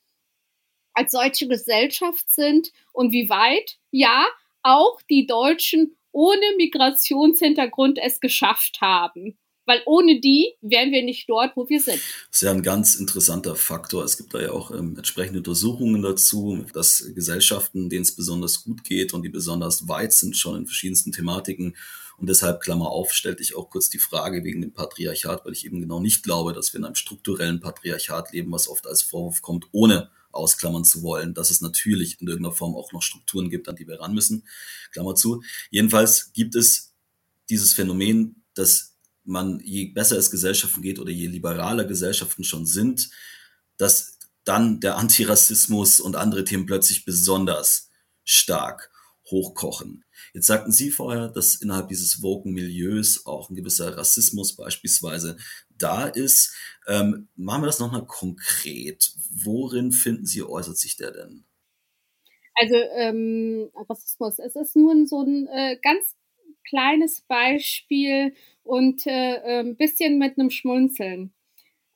[0.96, 4.26] als solche Gesellschaft sind und wie weit, ja,
[4.62, 9.38] auch die Deutschen ohne Migrationshintergrund es geschafft haben.
[9.66, 11.96] Weil ohne die wären wir nicht dort, wo wir sind.
[12.30, 14.04] Das ist ja ein ganz interessanter Faktor.
[14.04, 18.84] Es gibt da ja auch ähm, entsprechende Untersuchungen dazu, dass Gesellschaften, denen es besonders gut
[18.84, 21.76] geht und die besonders weit sind, schon in verschiedensten Thematiken.
[22.16, 25.66] Und deshalb, Klammer auf, stellte ich auch kurz die Frage wegen dem Patriarchat, weil ich
[25.66, 29.42] eben genau nicht glaube, dass wir in einem strukturellen Patriarchat leben, was oft als Vorwurf
[29.42, 33.68] kommt, ohne ausklammern zu wollen, dass es natürlich in irgendeiner Form auch noch Strukturen gibt,
[33.68, 34.46] an die wir ran müssen.
[34.92, 35.42] Klammer zu.
[35.70, 36.92] Jedenfalls gibt es
[37.48, 38.94] dieses Phänomen, dass
[39.24, 43.10] man, je besser es Gesellschaften geht oder je liberaler Gesellschaften schon sind,
[43.76, 47.90] dass dann der Antirassismus und andere Themen plötzlich besonders
[48.24, 48.90] stark
[49.30, 50.04] hochkochen.
[50.32, 55.36] Jetzt sagten Sie vorher, dass innerhalb dieses Woken-Milieus auch ein gewisser Rassismus beispielsweise
[55.78, 56.54] da ist.
[56.86, 59.12] Ähm, machen wir das nochmal konkret.
[59.30, 61.44] Worin finden Sie, äußert sich der denn?
[62.54, 66.16] Also ähm, Rassismus, es ist nur so ein äh, ganz
[66.68, 71.34] kleines Beispiel und äh, ein ähm, bisschen mit einem Schmunzeln.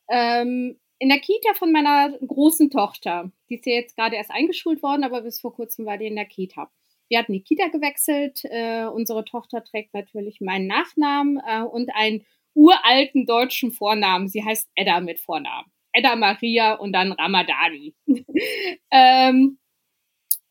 [0.09, 4.83] Ähm, in der Kita von meiner großen Tochter, die ist ja jetzt gerade erst eingeschult
[4.83, 6.71] worden, aber bis vor kurzem war die in der Kita.
[7.09, 8.43] Wir hatten die Kita gewechselt.
[8.45, 14.28] Äh, unsere Tochter trägt natürlich meinen Nachnamen äh, und einen uralten deutschen Vornamen.
[14.28, 15.70] Sie heißt Edda mit Vornamen.
[15.92, 17.94] Edda Maria und dann Ramadani.
[18.90, 19.58] ähm,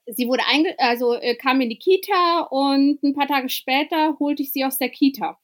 [0.06, 4.44] sie wurde einge also äh, kam in die Kita und ein paar Tage später holte
[4.44, 5.38] ich sie aus der Kita.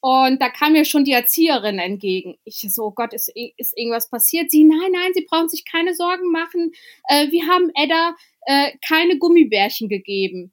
[0.00, 2.36] Und da kam mir schon die Erzieherin entgegen.
[2.44, 4.50] Ich so, oh Gott, ist, ist irgendwas passiert?
[4.50, 6.70] Sie, nein, nein, Sie brauchen sich keine Sorgen machen.
[7.08, 10.52] Äh, wir haben Edda äh, keine Gummibärchen gegeben.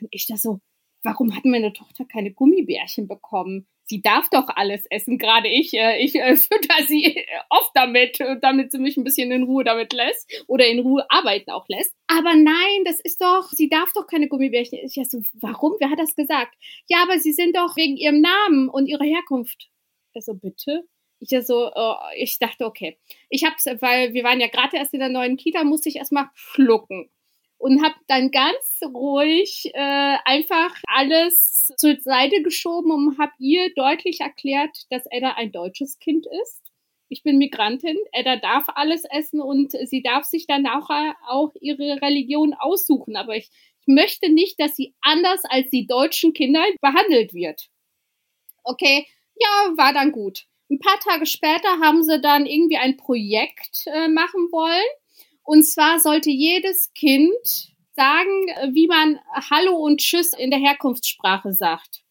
[0.00, 0.60] Und ich da so,
[1.04, 3.68] warum hat meine Tochter keine Gummibärchen bekommen?
[3.92, 5.74] Sie darf doch alles essen, gerade ich.
[5.74, 9.92] Äh, ich äh, fütter sie oft damit, damit sie mich ein bisschen in Ruhe damit
[9.92, 11.94] lässt oder in Ruhe arbeiten auch lässt.
[12.06, 14.78] Aber nein, das ist doch, sie darf doch keine Gummibärchen.
[14.82, 15.74] Ich so, warum?
[15.78, 16.54] Wer hat das gesagt?
[16.88, 19.68] Ja, aber sie sind doch wegen ihrem Namen und ihrer Herkunft.
[20.14, 20.84] Ich so, bitte?
[21.20, 22.98] Ich so, oh, ich dachte, okay.
[23.28, 26.28] Ich hab's, weil wir waren ja gerade erst in der neuen Kita, musste ich erstmal
[26.34, 27.10] schlucken
[27.62, 34.20] und habe dann ganz ruhig äh, einfach alles zur Seite geschoben und habe ihr deutlich
[34.20, 36.60] erklärt, dass Edda ein deutsches Kind ist.
[37.08, 40.90] Ich bin Migrantin, Edda darf alles essen und sie darf sich dann auch,
[41.28, 43.14] auch ihre Religion aussuchen.
[43.14, 43.48] Aber ich,
[43.80, 47.68] ich möchte nicht, dass sie anders als die deutschen Kinder behandelt wird.
[48.64, 50.46] Okay, ja, war dann gut.
[50.68, 54.82] Ein paar Tage später haben sie dann irgendwie ein Projekt äh, machen wollen
[55.44, 59.18] und zwar sollte jedes Kind sagen, wie man
[59.50, 62.02] Hallo und Tschüss in der Herkunftssprache sagt.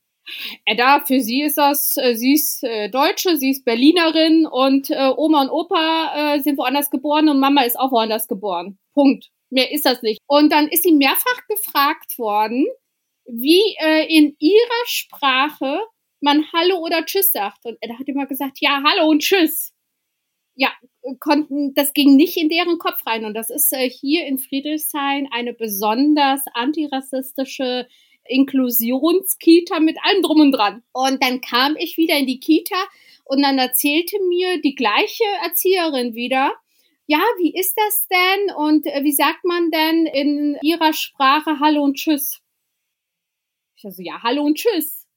[0.66, 5.12] Edda, für sie ist das, äh, sie ist äh, Deutsche, sie ist Berlinerin und äh,
[5.16, 8.78] Oma und Opa sind woanders geboren und Mama ist auch woanders geboren.
[8.94, 9.30] Punkt.
[9.50, 10.20] Mehr ist das nicht.
[10.28, 12.68] Und dann ist sie mehrfach gefragt worden,
[13.26, 13.76] wie
[14.08, 15.82] in ihrer Sprache
[16.22, 17.66] man Hallo oder Tschüss sagt.
[17.66, 19.74] Und er hat immer gesagt, ja, Hallo und Tschüss.
[20.56, 20.72] Ja,
[21.32, 23.24] konnten, das ging nicht in deren Kopf rein.
[23.26, 27.88] Und das ist äh, hier in Friedrichshain eine besonders antirassistische
[28.26, 30.84] Inklusionskita mit allem drum und dran.
[30.92, 32.76] Und dann kam ich wieder in die Kita
[33.24, 36.52] und dann erzählte mir die gleiche Erzieherin wieder,
[37.08, 41.84] ja, wie ist das denn und äh, wie sagt man denn in ihrer Sprache Hallo
[41.84, 42.42] und Tschüss?
[43.76, 45.08] Ich also, ja, Hallo und Tschüss.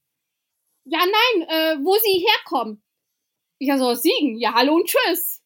[0.85, 2.83] Ja, nein, äh, wo sie herkommen.
[3.59, 4.38] Ich also, aus Siegen.
[4.38, 5.43] Ja, Hallo und Tschüss.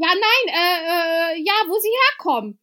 [0.00, 2.60] Ja, nein, äh, äh, ja, wo sie herkommen.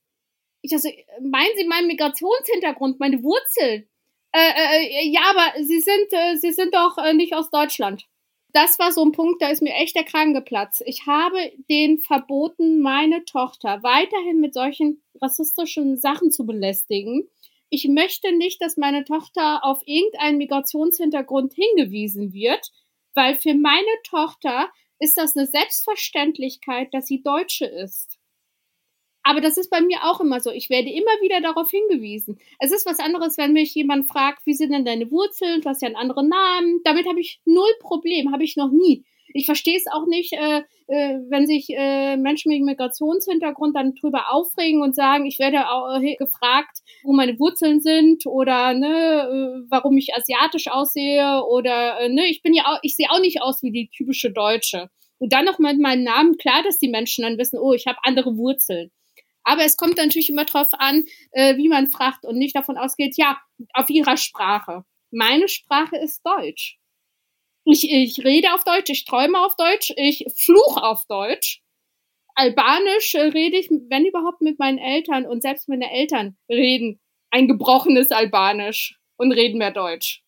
[0.61, 0.89] Ich also,
[1.21, 3.89] meinen Sie meinen Migrationshintergrund, meine Wurzeln?
[4.31, 4.51] Äh,
[5.03, 8.05] äh, ja, aber Sie sind, äh, Sie sind doch äh, nicht aus Deutschland.
[8.53, 10.81] Das war so ein Punkt, da ist mir echt der Kragen geplatzt.
[10.85, 11.37] Ich habe
[11.69, 17.29] den verboten, meine Tochter weiterhin mit solchen rassistischen Sachen zu belästigen.
[17.69, 22.71] Ich möchte nicht, dass meine Tochter auf irgendeinen Migrationshintergrund hingewiesen wird,
[23.13, 28.17] weil für meine Tochter ist das eine Selbstverständlichkeit, dass sie Deutsche ist.
[29.23, 30.51] Aber das ist bei mir auch immer so.
[30.51, 32.37] Ich werde immer wieder darauf hingewiesen.
[32.59, 35.61] Es ist was anderes, wenn mich jemand fragt, wie sind denn deine Wurzeln?
[35.61, 36.81] Du hast ja einen anderen Namen.
[36.83, 39.03] Damit habe ich null Problem, habe ich noch nie.
[39.37, 44.31] Ich verstehe es auch nicht, äh, äh, wenn sich äh, Menschen mit Migrationshintergrund dann drüber
[44.31, 49.65] aufregen und sagen, ich werde auch, äh, gefragt, wo meine Wurzeln sind oder ne, äh,
[49.69, 53.41] warum ich asiatisch aussehe oder äh, ne, ich bin ja auch, ich sehe auch nicht
[53.41, 54.89] aus wie die typische Deutsche.
[55.17, 57.99] Und dann noch mit meinem Namen, klar, dass die Menschen dann wissen, oh, ich habe
[58.03, 58.89] andere Wurzeln.
[59.43, 63.15] Aber es kommt natürlich immer darauf an, äh, wie man fragt und nicht davon ausgeht,
[63.17, 63.37] ja,
[63.73, 64.85] auf ihrer Sprache.
[65.11, 66.77] Meine Sprache ist Deutsch.
[67.65, 71.61] Ich, ich rede auf Deutsch, ich träume auf Deutsch, ich fluche auf Deutsch.
[72.35, 76.99] Albanisch rede ich, wenn überhaupt, mit meinen Eltern und selbst meine Eltern reden
[77.31, 80.23] ein gebrochenes Albanisch und reden mehr Deutsch.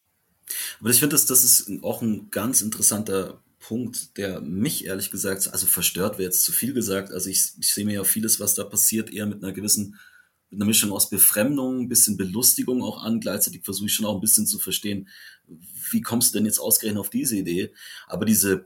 [0.79, 5.49] Aber ich finde, das, das ist auch ein ganz interessanter Punkt, der mich ehrlich gesagt,
[5.51, 7.11] also verstört wäre jetzt zu viel gesagt.
[7.11, 9.99] Also ich, ich sehe mir ja vieles, was da passiert, eher mit einer gewissen
[10.49, 13.19] mit einer Mischung aus Befremdung, ein bisschen Belustigung auch an.
[13.19, 15.09] Gleichzeitig versuche ich schon auch ein bisschen zu verstehen,
[15.91, 17.73] wie kommst du denn jetzt ausgerechnet auf diese Idee?
[18.07, 18.65] Aber diese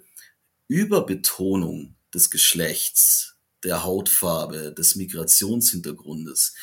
[0.68, 6.56] Überbetonung des Geschlechts, der Hautfarbe, des Migrationshintergrundes,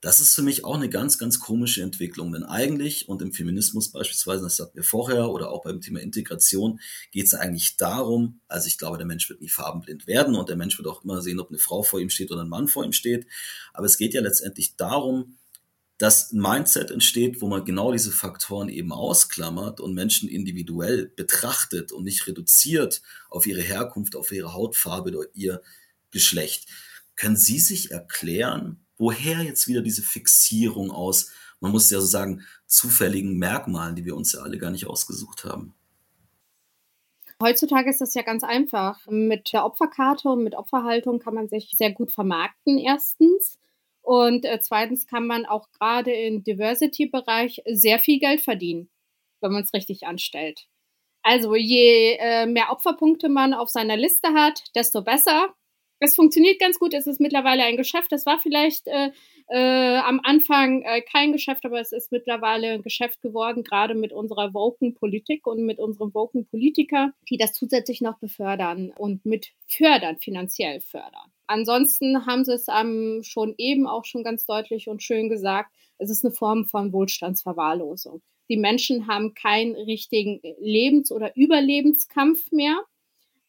[0.00, 2.32] das ist für mich auch eine ganz, ganz komische Entwicklung.
[2.32, 6.80] Denn eigentlich, und im Feminismus beispielsweise, das hatten wir vorher, oder auch beim Thema Integration,
[7.12, 10.56] geht es eigentlich darum, also ich glaube, der Mensch wird nie farbenblind werden und der
[10.56, 12.84] Mensch wird auch immer sehen, ob eine Frau vor ihm steht oder ein Mann vor
[12.84, 13.26] ihm steht.
[13.74, 15.36] Aber es geht ja letztendlich darum,
[15.98, 21.92] dass ein Mindset entsteht, wo man genau diese Faktoren eben ausklammert und Menschen individuell betrachtet
[21.92, 25.60] und nicht reduziert auf ihre Herkunft, auf ihre Hautfarbe oder ihr
[26.10, 26.68] Geschlecht.
[27.16, 32.44] Können Sie sich erklären, woher jetzt wieder diese Fixierung aus, man muss ja so sagen,
[32.66, 35.74] zufälligen Merkmalen, die wir uns ja alle gar nicht ausgesucht haben?
[37.42, 39.00] Heutzutage ist das ja ganz einfach.
[39.08, 43.58] Mit der Opferkarte und mit Opferhaltung kann man sich sehr gut vermarkten, erstens.
[44.02, 48.90] Und äh, zweitens kann man auch gerade im Diversity-Bereich sehr viel Geld verdienen,
[49.40, 50.68] wenn man es richtig anstellt.
[51.22, 55.54] Also je äh, mehr Opferpunkte man auf seiner Liste hat, desto besser
[56.00, 56.94] es funktioniert ganz gut.
[56.94, 58.10] Es ist mittlerweile ein Geschäft.
[58.10, 59.10] Das war vielleicht äh,
[59.48, 64.12] äh, am Anfang äh, kein Geschäft, aber es ist mittlerweile ein Geschäft geworden, gerade mit
[64.12, 69.52] unserer woken Politik und mit unseren woken Politiker, die das zusätzlich noch befördern und mit
[69.66, 71.32] fördern, finanziell fördern.
[71.46, 76.08] Ansonsten haben sie es ähm, schon eben auch schon ganz deutlich und schön gesagt, es
[76.08, 78.22] ist eine Form von Wohlstandsverwahrlosung.
[78.48, 82.80] Die Menschen haben keinen richtigen Lebens- oder Überlebenskampf mehr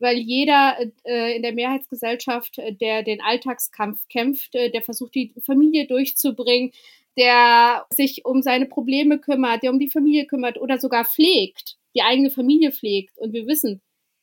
[0.02, 5.34] weil jeder äh, in der Mehrheitsgesellschaft, äh, der den Alltagskampf kämpft, äh, der versucht, die
[5.46, 6.72] Familie durchzubringen,
[7.18, 12.02] der sich um seine Probleme kümmert, der um die Familie kümmert oder sogar pflegt, die
[12.02, 13.18] eigene Familie pflegt.
[13.18, 13.82] Und wir wissen,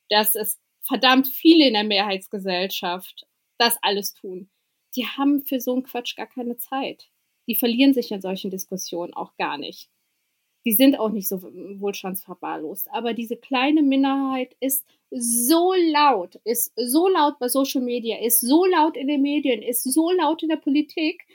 [0.09, 4.49] dass es verdammt viele in der Mehrheitsgesellschaft das alles tun.
[4.95, 7.09] Die haben für so einen Quatsch gar keine Zeit.
[7.47, 9.89] Die verlieren sich in solchen Diskussionen auch gar nicht.
[10.69, 12.91] Die sind auch nicht so wohlstandsverwahrlost.
[12.91, 18.65] Aber diese kleine Minderheit ist so laut, ist so laut bei Social Media, ist so
[18.65, 21.25] laut in den Medien, ist so laut in der Politik,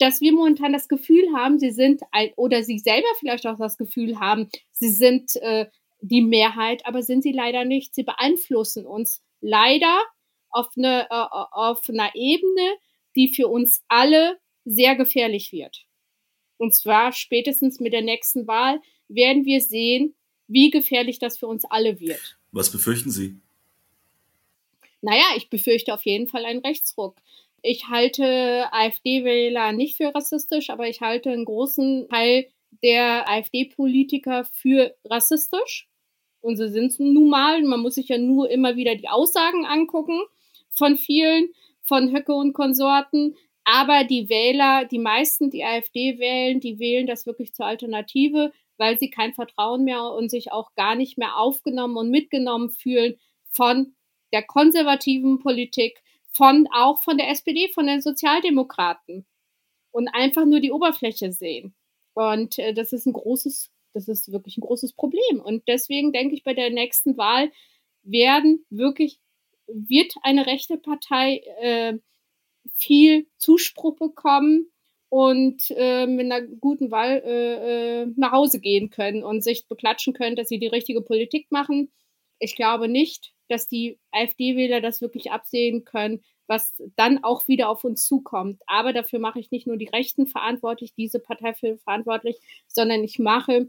[0.00, 2.02] dass wir momentan das Gefühl haben, sie sind
[2.34, 5.66] oder sie selber vielleicht auch das Gefühl haben, sie sind äh,
[6.00, 7.94] die Mehrheit, aber sind sie leider nicht.
[7.94, 10.02] Sie beeinflussen uns leider
[10.48, 12.74] auf, eine, äh, auf einer Ebene,
[13.14, 15.86] die für uns alle sehr gefährlich wird.
[16.60, 20.14] Und zwar spätestens mit der nächsten Wahl werden wir sehen,
[20.46, 22.36] wie gefährlich das für uns alle wird.
[22.52, 23.36] Was befürchten Sie?
[25.00, 27.16] Naja, ich befürchte auf jeden Fall einen Rechtsruck.
[27.62, 32.46] Ich halte AfD-Wähler nicht für rassistisch, aber ich halte einen großen Teil
[32.82, 35.88] der AfD-Politiker für rassistisch.
[36.42, 37.62] Und sie sind es nun mal.
[37.62, 40.20] Man muss sich ja nur immer wieder die Aussagen angucken
[40.68, 41.48] von vielen,
[41.80, 43.34] von Höcke und Konsorten.
[43.64, 48.98] Aber die Wähler, die meisten, die AfD wählen, die wählen das wirklich zur Alternative, weil
[48.98, 53.16] sie kein Vertrauen mehr und sich auch gar nicht mehr aufgenommen und mitgenommen fühlen
[53.50, 53.94] von
[54.32, 59.26] der konservativen Politik, von auch von der SPD, von den Sozialdemokraten
[59.90, 61.74] und einfach nur die Oberfläche sehen.
[62.14, 65.40] Und äh, das ist ein großes, das ist wirklich ein großes Problem.
[65.42, 67.50] Und deswegen denke ich, bei der nächsten Wahl
[68.02, 69.20] werden wirklich,
[69.66, 71.98] wird eine rechte Partei äh,
[72.80, 74.70] viel Zuspruch bekommen
[75.10, 80.14] und äh, mit einer guten Wahl äh, äh, nach Hause gehen können und sich beklatschen
[80.14, 81.90] können, dass sie die richtige Politik machen.
[82.38, 87.84] Ich glaube nicht, dass die AfD-Wähler das wirklich absehen können, was dann auch wieder auf
[87.84, 88.62] uns zukommt.
[88.66, 93.18] Aber dafür mache ich nicht nur die Rechten verantwortlich, diese Partei für verantwortlich, sondern ich
[93.18, 93.68] mache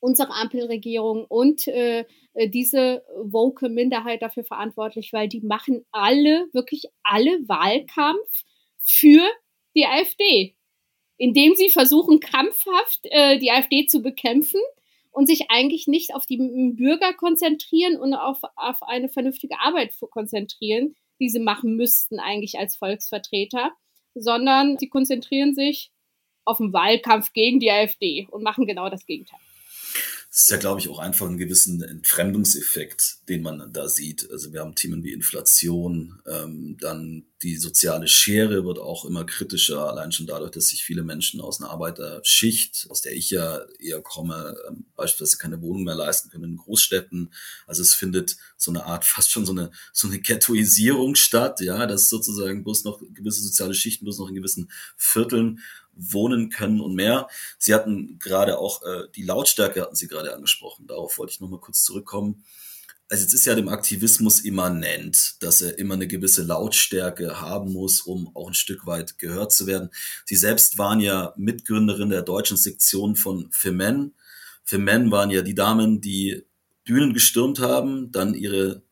[0.00, 2.04] unsere Ampelregierung und äh,
[2.34, 8.44] äh, diese woke Minderheit dafür verantwortlich, weil die machen alle, wirklich alle Wahlkampf
[8.78, 9.22] für
[9.74, 10.54] die AfD,
[11.16, 14.60] indem sie versuchen, krampfhaft äh, die AfD zu bekämpfen
[15.10, 20.94] und sich eigentlich nicht auf die Bürger konzentrieren und auf, auf eine vernünftige Arbeit konzentrieren,
[21.18, 23.72] die sie machen müssten eigentlich als Volksvertreter,
[24.14, 25.90] sondern sie konzentrieren sich
[26.44, 29.40] auf den Wahlkampf gegen die AfD und machen genau das Gegenteil.
[30.36, 34.30] Es ist ja, glaube ich, auch einfach ein gewissen Entfremdungseffekt, den man da sieht.
[34.30, 39.88] Also wir haben Themen wie Inflation, ähm, dann die soziale Schere wird auch immer kritischer,
[39.88, 44.02] allein schon dadurch, dass sich viele Menschen aus einer Arbeiterschicht, aus der ich ja eher
[44.02, 47.32] komme, ähm, beispielsweise keine Wohnung mehr leisten können in Großstädten.
[47.66, 51.86] Also es findet so eine Art, fast schon so eine, so eine Ghettoisierung statt, ja,
[51.86, 55.60] dass sozusagen bloß noch gewisse soziale Schichten bloß noch in gewissen Vierteln
[55.96, 57.28] wohnen können und mehr.
[57.58, 60.86] Sie hatten gerade auch äh, die Lautstärke hatten Sie gerade angesprochen.
[60.86, 62.44] Darauf wollte ich noch mal kurz zurückkommen.
[63.08, 68.00] Also jetzt ist ja dem Aktivismus immanent, dass er immer eine gewisse Lautstärke haben muss,
[68.00, 69.90] um auch ein Stück weit gehört zu werden.
[70.24, 74.16] Sie selbst waren ja Mitgründerin der deutschen Sektion von Femen.
[74.64, 76.46] Femen waren ja die Damen, die
[76.84, 78.82] Bühnen gestürmt haben, dann ihre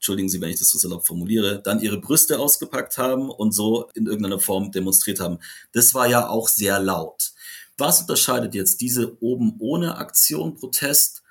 [0.00, 3.90] entschuldigen Sie, wenn ich das so salopp formuliere, dann ihre Brüste ausgepackt haben und so
[3.94, 5.38] in irgendeiner Form demonstriert haben.
[5.72, 7.32] Das war ja auch sehr laut.
[7.76, 11.22] Was unterscheidet jetzt diese oben ohne Aktion, Protest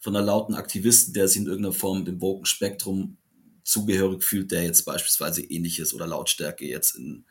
[0.00, 3.16] von einer lauten Aktivisten, der sich in irgendeiner Form dem woken Spektrum
[3.62, 7.26] zugehörig fühlt, der jetzt beispielsweise ähnliches oder Lautstärke jetzt in,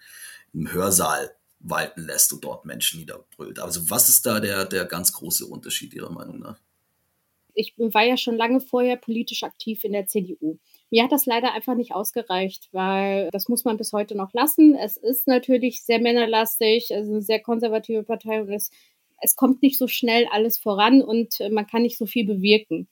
[0.54, 3.60] im Hörsaal walten lässt und dort Menschen niederbrüllt.
[3.60, 6.58] Also was ist da der, der ganz große Unterschied Ihrer Meinung nach?
[7.54, 10.58] Ich war ja schon lange vorher politisch aktiv in der CDU.
[10.92, 14.76] Mir hat das leider einfach nicht ausgereicht, weil das muss man bis heute noch lassen.
[14.76, 18.72] Es ist natürlich sehr männerlastig, es ist eine sehr konservative Partei und es,
[19.22, 22.88] es kommt nicht so schnell alles voran und man kann nicht so viel bewirken.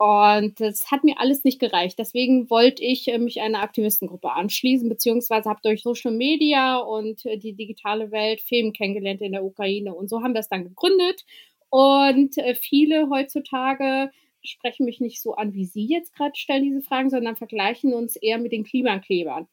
[0.00, 1.98] Und das hat mir alles nicht gereicht.
[1.98, 7.36] Deswegen wollte ich äh, mich einer Aktivistengruppe anschließen, beziehungsweise habe durch Social Media und äh,
[7.36, 9.94] die digitale Welt Filme kennengelernt in der Ukraine.
[9.94, 11.26] Und so haben wir es dann gegründet.
[11.68, 14.10] Und äh, viele heutzutage
[14.42, 18.16] sprechen mich nicht so an, wie Sie jetzt gerade stellen diese Fragen, sondern vergleichen uns
[18.16, 19.48] eher mit den Klimaklebern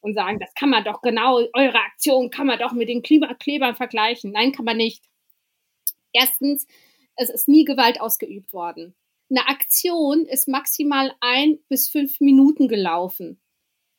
[0.00, 3.76] und sagen, das kann man doch genau, eure Aktion kann man doch mit den Klimaklebern
[3.76, 4.32] vergleichen.
[4.32, 5.04] Nein, kann man nicht.
[6.12, 6.66] Erstens,
[7.16, 8.94] es ist nie Gewalt ausgeübt worden.
[9.30, 13.40] Eine Aktion ist maximal ein bis fünf Minuten gelaufen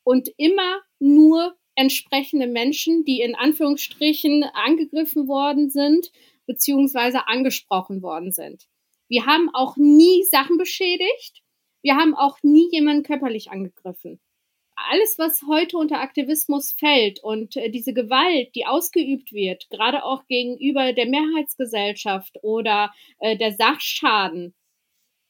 [0.04, 6.12] und immer nur entsprechende Menschen, die in Anführungsstrichen angegriffen worden sind,
[6.46, 8.68] beziehungsweise angesprochen worden sind.
[9.12, 11.42] Wir haben auch nie Sachen beschädigt.
[11.82, 14.18] Wir haben auch nie jemanden körperlich angegriffen.
[14.74, 20.26] Alles, was heute unter Aktivismus fällt und äh, diese Gewalt, die ausgeübt wird, gerade auch
[20.28, 24.54] gegenüber der Mehrheitsgesellschaft oder äh, der Sachschaden,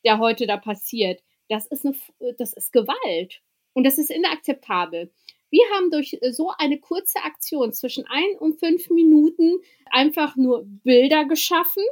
[0.04, 1.96] der heute da passiert, das ist, eine,
[2.38, 3.42] das ist Gewalt.
[3.72, 5.12] Und das ist inakzeptabel.
[5.50, 9.58] Wir haben durch äh, so eine kurze Aktion zwischen ein und fünf Minuten
[9.90, 11.82] einfach nur Bilder geschaffen,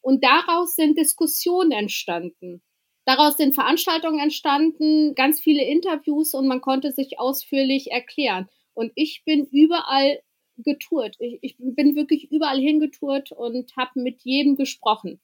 [0.00, 2.62] und daraus sind Diskussionen entstanden.
[3.04, 8.48] Daraus sind Veranstaltungen entstanden, ganz viele Interviews und man konnte sich ausführlich erklären.
[8.74, 10.20] Und ich bin überall
[10.58, 11.16] getourt.
[11.18, 15.20] Ich, ich bin wirklich überall hingetourt und habe mit jedem gesprochen.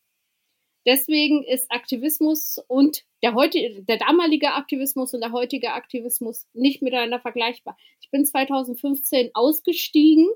[0.87, 7.19] Deswegen ist Aktivismus und der, heute, der damalige Aktivismus und der heutige Aktivismus nicht miteinander
[7.19, 7.77] vergleichbar.
[8.01, 10.29] Ich bin 2015 ausgestiegen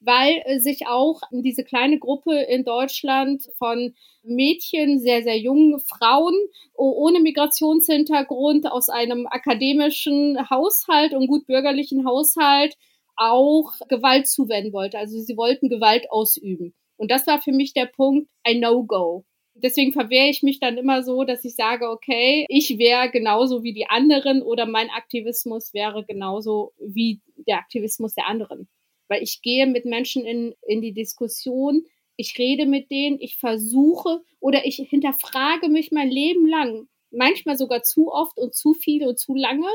[0.00, 6.34] weil äh, sich auch diese kleine Gruppe in Deutschland von Mädchen, sehr, sehr jungen Frauen
[6.74, 12.76] ohne Migrationshintergrund aus einem akademischen Haushalt und gut bürgerlichen Haushalt
[13.16, 14.98] auch Gewalt zuwenden wollte.
[14.98, 16.74] Also sie wollten Gewalt ausüben.
[16.96, 19.24] Und das war für mich der Punkt, ein No-Go.
[19.54, 23.74] Deswegen verwehre ich mich dann immer so, dass ich sage, okay, ich wäre genauso wie
[23.74, 28.68] die anderen oder mein Aktivismus wäre genauso wie der Aktivismus der anderen.
[29.10, 31.84] Weil ich gehe mit Menschen in, in die Diskussion,
[32.16, 37.82] ich rede mit denen, ich versuche oder ich hinterfrage mich mein Leben lang, manchmal sogar
[37.82, 39.68] zu oft und zu viel und zu lange,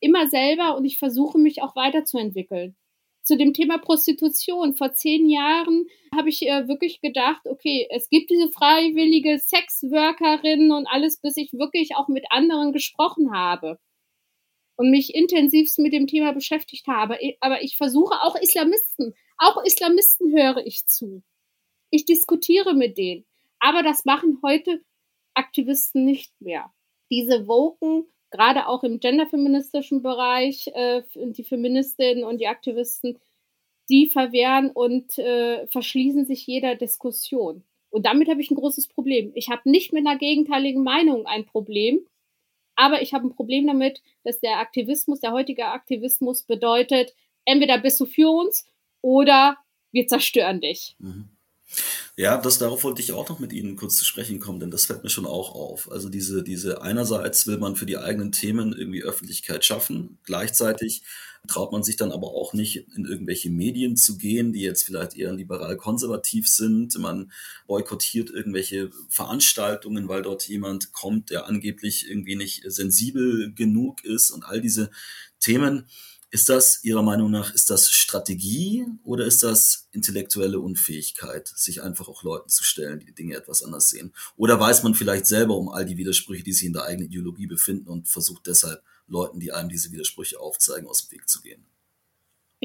[0.00, 2.76] immer selber und ich versuche mich auch weiterzuentwickeln
[3.22, 4.74] zu dem Thema Prostitution.
[4.74, 10.86] Vor zehn Jahren habe ich äh, wirklich gedacht, okay, es gibt diese freiwillige Sexworkerin und
[10.86, 13.78] alles, bis ich wirklich auch mit anderen gesprochen habe
[14.76, 17.18] und mich intensivst mit dem Thema beschäftigt habe.
[17.40, 21.22] Aber ich versuche auch Islamisten, auch Islamisten höre ich zu.
[21.90, 23.24] Ich diskutiere mit denen.
[23.58, 24.80] Aber das machen heute
[25.34, 26.72] Aktivisten nicht mehr.
[27.10, 33.18] Diese Woken gerade auch im genderfeministischen Bereich, äh, die Feministinnen und die Aktivisten,
[33.88, 37.62] die verwehren und äh, verschließen sich jeder Diskussion.
[37.90, 39.32] Und damit habe ich ein großes Problem.
[39.34, 42.00] Ich habe nicht mit einer gegenteiligen Meinung ein Problem,
[42.76, 47.14] aber ich habe ein Problem damit, dass der Aktivismus, der heutige Aktivismus bedeutet,
[47.44, 48.66] entweder bist du für uns
[49.00, 49.56] oder
[49.92, 50.94] wir zerstören dich.
[50.98, 51.30] Mhm.
[52.18, 54.86] Ja, das, darauf wollte ich auch noch mit Ihnen kurz zu sprechen kommen, denn das
[54.86, 55.90] fällt mir schon auch auf.
[55.92, 61.02] Also diese, diese einerseits will man für die eigenen Themen irgendwie Öffentlichkeit schaffen, gleichzeitig
[61.46, 65.14] traut man sich dann aber auch nicht in irgendwelche Medien zu gehen, die jetzt vielleicht
[65.14, 66.98] eher liberal-konservativ sind.
[66.98, 67.30] Man
[67.66, 74.42] boykottiert irgendwelche Veranstaltungen, weil dort jemand kommt, der angeblich irgendwie nicht sensibel genug ist und
[74.44, 74.90] all diese
[75.38, 75.86] Themen
[76.30, 82.08] ist das Ihrer Meinung nach, ist das Strategie oder ist das intellektuelle Unfähigkeit, sich einfach
[82.08, 84.12] auch Leuten zu stellen, die die Dinge etwas anders sehen?
[84.36, 87.46] Oder weiß man vielleicht selber um all die Widersprüche, die sich in der eigenen Ideologie
[87.46, 91.64] befinden und versucht deshalb Leuten, die einem diese Widersprüche aufzeigen, aus dem Weg zu gehen?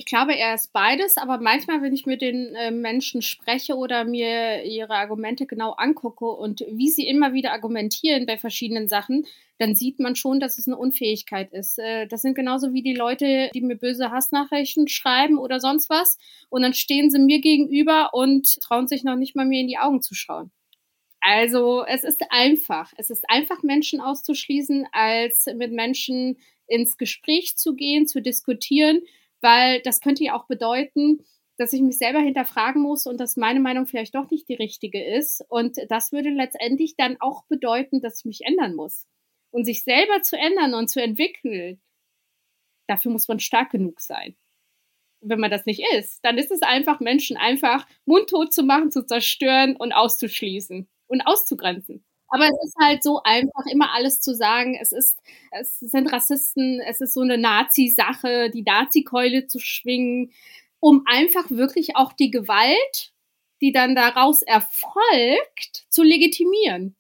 [0.01, 4.03] Ich glaube, er ist beides, aber manchmal, wenn ich mit den äh, Menschen spreche oder
[4.03, 9.27] mir ihre Argumente genau angucke und wie sie immer wieder argumentieren bei verschiedenen Sachen,
[9.59, 11.77] dann sieht man schon, dass es eine Unfähigkeit ist.
[11.77, 16.17] Äh, das sind genauso wie die Leute, die mir böse Hassnachrichten schreiben oder sonst was.
[16.49, 19.77] Und dann stehen sie mir gegenüber und trauen sich noch nicht mal mir in die
[19.77, 20.49] Augen zu schauen.
[21.19, 22.91] Also es ist einfach.
[22.97, 29.03] Es ist einfach, Menschen auszuschließen, als mit Menschen ins Gespräch zu gehen, zu diskutieren
[29.41, 31.23] weil das könnte ja auch bedeuten,
[31.57, 35.03] dass ich mich selber hinterfragen muss und dass meine Meinung vielleicht doch nicht die richtige
[35.03, 35.43] ist.
[35.49, 39.07] Und das würde letztendlich dann auch bedeuten, dass ich mich ändern muss.
[39.51, 41.81] Und sich selber zu ändern und zu entwickeln,
[42.87, 44.35] dafür muss man stark genug sein.
[45.21, 49.05] Wenn man das nicht ist, dann ist es einfach, Menschen einfach mundtot zu machen, zu
[49.05, 52.03] zerstören und auszuschließen und auszugrenzen.
[52.33, 54.77] Aber es ist halt so einfach, immer alles zu sagen.
[54.81, 55.17] Es ist,
[55.51, 60.31] es sind Rassisten, es ist so eine Nazi-Sache, die Nazi-Keule zu schwingen,
[60.79, 63.11] um einfach wirklich auch die Gewalt,
[63.61, 66.95] die dann daraus erfolgt, zu legitimieren.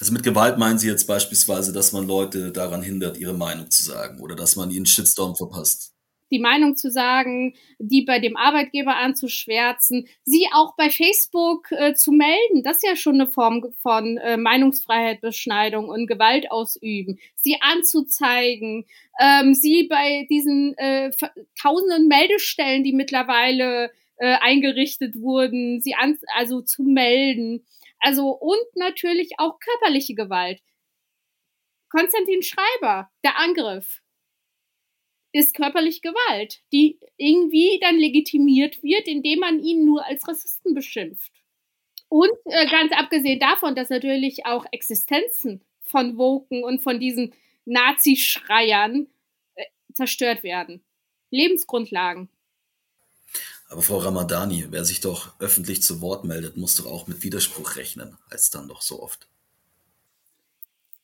[0.00, 3.84] Also mit Gewalt meinen Sie jetzt beispielsweise, dass man Leute daran hindert, ihre Meinung zu
[3.84, 5.93] sagen oder dass man ihnen Shitstorm verpasst?
[6.34, 12.10] Die Meinung zu sagen, die bei dem Arbeitgeber anzuschwärzen, sie auch bei Facebook äh, zu
[12.10, 12.64] melden.
[12.64, 17.20] Das ist ja schon eine Form von äh, Meinungsfreiheit, Beschneidung und Gewalt ausüben.
[17.36, 18.84] Sie anzuzeigen,
[19.20, 21.12] ähm, sie bei diesen äh,
[21.60, 27.64] tausenden Meldestellen, die mittlerweile äh, eingerichtet wurden, sie an, also zu melden.
[28.00, 30.60] Also und natürlich auch körperliche Gewalt.
[31.90, 34.02] Konstantin Schreiber, der Angriff
[35.34, 41.32] ist körperlich Gewalt, die irgendwie dann legitimiert wird, indem man ihn nur als Rassisten beschimpft.
[42.08, 49.08] Und äh, ganz abgesehen davon, dass natürlich auch Existenzen von Woken und von diesen Nazi-Schreiern
[49.56, 50.84] äh, zerstört werden.
[51.30, 52.28] Lebensgrundlagen.
[53.68, 57.74] Aber Frau Ramadani, wer sich doch öffentlich zu Wort meldet, muss doch auch mit Widerspruch
[57.74, 59.26] rechnen, als dann doch so oft.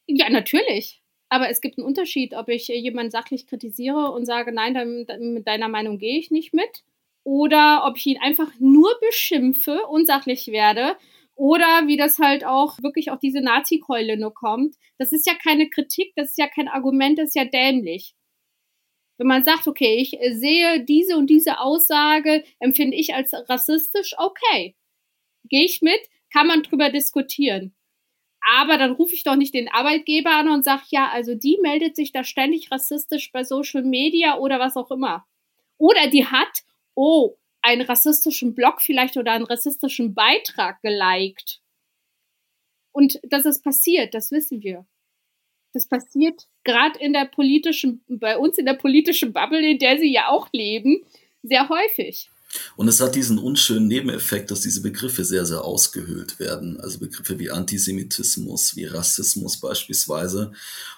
[0.07, 1.03] Ja, natürlich.
[1.31, 5.69] Aber es gibt einen Unterschied, ob ich jemanden sachlich kritisiere und sage, nein, mit deiner
[5.69, 6.83] Meinung gehe ich nicht mit.
[7.23, 10.97] Oder ob ich ihn einfach nur beschimpfe, unsachlich werde.
[11.37, 14.75] Oder wie das halt auch wirklich auf diese Nazi-Keule nur kommt.
[14.99, 18.15] Das ist ja keine Kritik, das ist ja kein Argument, das ist ja dämlich.
[19.17, 24.75] Wenn man sagt, okay, ich sehe diese und diese Aussage, empfinde ich als rassistisch, okay.
[25.49, 26.01] Gehe ich mit,
[26.33, 27.75] kann man drüber diskutieren.
[28.53, 31.95] Aber dann rufe ich doch nicht den Arbeitgeber an und sage, ja, also die meldet
[31.95, 35.25] sich da ständig rassistisch bei Social Media oder was auch immer.
[35.79, 36.65] Oder die hat,
[36.97, 41.61] oh, einen rassistischen Blog vielleicht oder einen rassistischen Beitrag geliked.
[42.91, 44.85] Und dass es passiert, das wissen wir.
[45.73, 50.13] Das passiert gerade in der politischen, bei uns in der politischen Bubble, in der sie
[50.13, 51.05] ja auch leben,
[51.45, 52.29] sehr häufig.
[52.77, 56.81] Und es hat diesen unschönen Nebeneffekt, dass diese Begriffe sehr, sehr ausgehöhlt werden.
[56.81, 60.53] Also Begriffe wie Antisemitismus, wie Rassismus beispielsweise.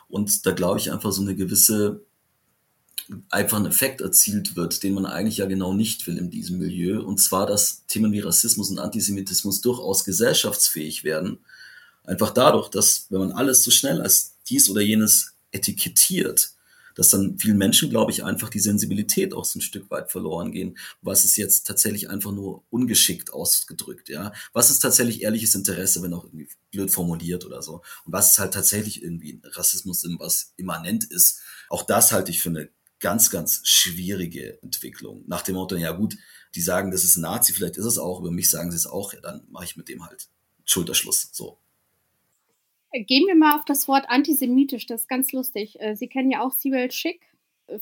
[0.08, 2.00] Und da glaube ich einfach so eine gewisse
[3.30, 7.02] einfach ein Effekt erzielt wird, den man eigentlich ja genau nicht will in diesem Milieu.
[7.02, 11.38] Und zwar, dass Themen wie Rassismus und Antisemitismus durchaus gesellschaftsfähig werden.
[12.04, 16.52] Einfach dadurch, dass wenn man alles so schnell als dies oder jenes etikettiert,
[16.94, 20.52] dass dann vielen Menschen, glaube ich, einfach die Sensibilität auch so ein Stück weit verloren
[20.52, 20.78] gehen.
[21.00, 24.32] Was ist jetzt tatsächlich einfach nur ungeschickt ausgedrückt, ja?
[24.52, 27.82] Was ist tatsächlich ehrliches Interesse, wenn auch irgendwie blöd formuliert oder so?
[28.04, 31.40] Und was ist halt tatsächlich irgendwie Rassismus, was immanent ist?
[31.68, 32.68] Auch das halte ich für eine
[33.00, 35.24] ganz, ganz schwierige Entwicklung.
[35.26, 36.16] Nach dem Motto, ja gut,
[36.54, 39.12] die sagen, das ist Nazi, vielleicht ist es auch, über mich sagen sie es auch,
[39.12, 40.28] ja, dann mache ich mit dem halt
[40.64, 41.30] Schulterschluss.
[41.32, 41.58] So.
[42.92, 45.80] Gehen wir mal auf das Wort antisemitisch, das ist ganz lustig.
[45.80, 47.22] Äh, sie kennen ja auch Sibel Schick,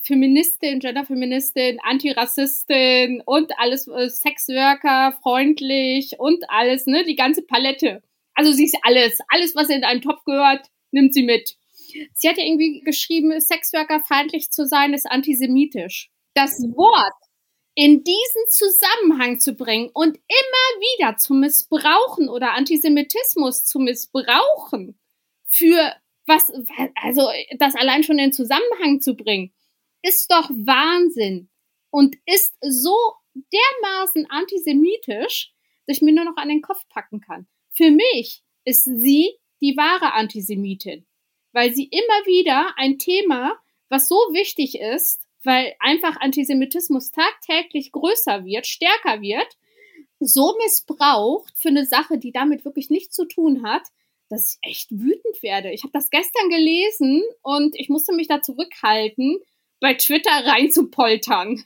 [0.02, 8.02] Feministin, Genderfeministin, Antirassistin und alles, äh, Sexworker, freundlich und alles, ne, die ganze Palette.
[8.34, 11.56] Also sie ist alles, alles, was in einen Topf gehört, nimmt sie mit.
[12.14, 16.10] Sie hat ja irgendwie geschrieben, Sexworker feindlich zu sein, ist antisemitisch.
[16.34, 17.12] Das Wort
[17.74, 24.99] in diesen Zusammenhang zu bringen und immer wieder zu missbrauchen oder Antisemitismus zu missbrauchen
[25.50, 25.92] für
[26.26, 26.50] was,
[27.02, 27.28] also
[27.58, 29.52] das allein schon in Zusammenhang zu bringen,
[30.02, 31.50] ist doch Wahnsinn
[31.90, 32.96] und ist so
[33.34, 35.52] dermaßen antisemitisch,
[35.86, 37.46] dass ich mir nur noch an den Kopf packen kann.
[37.72, 41.06] Für mich ist sie die wahre Antisemitin
[41.52, 48.44] weil sie immer wieder ein Thema, was so wichtig ist, weil einfach Antisemitismus tagtäglich größer
[48.44, 49.56] wird, stärker wird,
[50.20, 53.88] so missbraucht für eine Sache, die damit wirklich nichts zu tun hat,
[54.30, 55.70] dass ich echt wütend werde.
[55.72, 59.38] Ich habe das gestern gelesen und ich musste mich da zurückhalten,
[59.80, 61.64] bei Twitter reinzupoltern.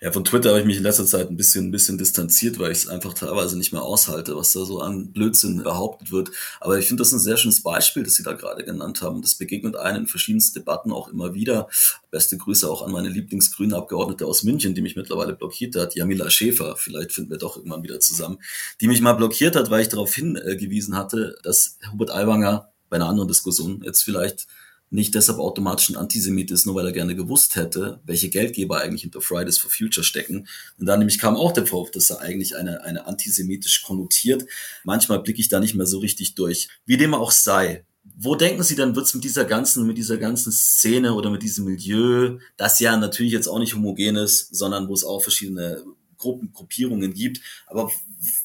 [0.00, 2.72] Ja, von Twitter habe ich mich in letzter Zeit ein bisschen, ein bisschen distanziert, weil
[2.72, 6.30] ich es einfach teilweise nicht mehr aushalte, was da so an Blödsinn behauptet wird.
[6.60, 9.22] Aber ich finde das ein sehr schönes Beispiel, das Sie da gerade genannt haben.
[9.22, 11.68] Das begegnet einem in verschiedensten Debatten auch immer wieder.
[12.10, 16.30] Beste Grüße auch an meine Lieblingsgrüne Abgeordnete aus München, die mich mittlerweile blockiert hat, Jamila
[16.30, 16.76] Schäfer.
[16.76, 18.38] Vielleicht finden wir doch irgendwann wieder zusammen.
[18.80, 23.08] Die mich mal blockiert hat, weil ich darauf hingewiesen hatte, dass Hubert Aiwanger bei einer
[23.08, 24.46] anderen Diskussion jetzt vielleicht
[24.92, 29.00] nicht deshalb automatisch ein Antisemit ist, nur weil er gerne gewusst hätte, welche Geldgeber eigentlich
[29.00, 30.46] hinter Fridays for Future stecken.
[30.78, 34.44] Und da nämlich kam auch der Vorwurf, dass er eigentlich eine, eine antisemitisch konnotiert.
[34.84, 36.68] Manchmal blicke ich da nicht mehr so richtig durch.
[36.84, 37.86] Wie dem auch sei.
[38.04, 41.42] Wo denken Sie dann, wird es mit dieser ganzen, mit dieser ganzen Szene oder mit
[41.42, 45.82] diesem Milieu, das ja natürlich jetzt auch nicht homogen ist, sondern wo es auch verschiedene
[46.18, 47.40] Gruppen, Gruppierungen gibt.
[47.66, 47.90] Aber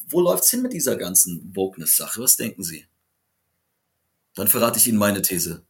[0.08, 2.22] wo läuft's hin mit dieser ganzen Wokeness-Sache?
[2.22, 2.86] Was denken Sie?
[4.34, 5.62] Dann verrate ich Ihnen meine These.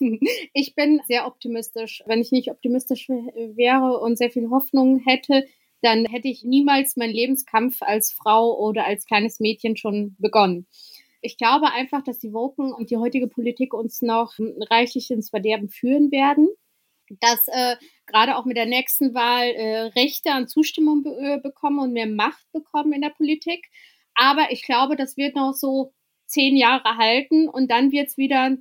[0.54, 2.02] Ich bin sehr optimistisch.
[2.06, 5.46] Wenn ich nicht optimistisch wäre und sehr viel Hoffnung hätte,
[5.82, 10.66] dann hätte ich niemals meinen Lebenskampf als Frau oder als kleines Mädchen schon begonnen.
[11.22, 14.34] Ich glaube einfach, dass die Woken und die heutige Politik uns noch
[14.70, 16.48] reichlich ins Verderben führen werden.
[17.20, 17.76] Dass äh,
[18.06, 22.06] gerade auch mit der nächsten Wahl äh, Rechte an Zustimmung be äh, bekommen und mehr
[22.06, 23.68] Macht bekommen in der Politik.
[24.14, 25.92] Aber ich glaube, das wird noch so
[26.26, 28.56] zehn Jahre halten und dann wird es wieder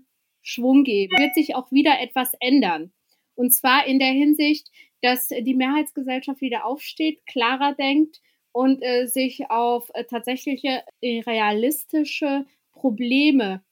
[0.50, 2.92] Schwung geben, wird sich auch wieder etwas ändern.
[3.36, 4.68] Und zwar in der Hinsicht,
[5.02, 8.20] dass die Mehrheitsgesellschaft wieder aufsteht, klarer denkt
[8.52, 13.64] und äh, sich auf äh, tatsächliche äh, realistische Probleme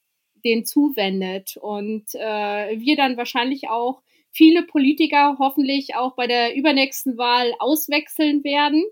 [0.44, 1.56] den zuwendet.
[1.56, 8.44] Und äh, wir dann wahrscheinlich auch viele Politiker hoffentlich auch bei der übernächsten Wahl auswechseln
[8.44, 8.84] werden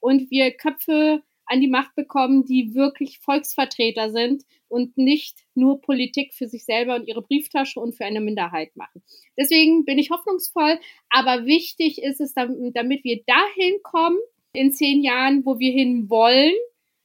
[0.00, 6.32] und wir Köpfe an die Macht bekommen, die wirklich Volksvertreter sind und nicht nur Politik
[6.32, 9.02] für sich selber und ihre Brieftasche und für eine Minderheit machen.
[9.36, 10.78] Deswegen bin ich hoffnungsvoll,
[11.08, 14.18] aber wichtig ist es, damit wir dahin kommen,
[14.52, 16.54] in zehn Jahren, wo wir hin wollen,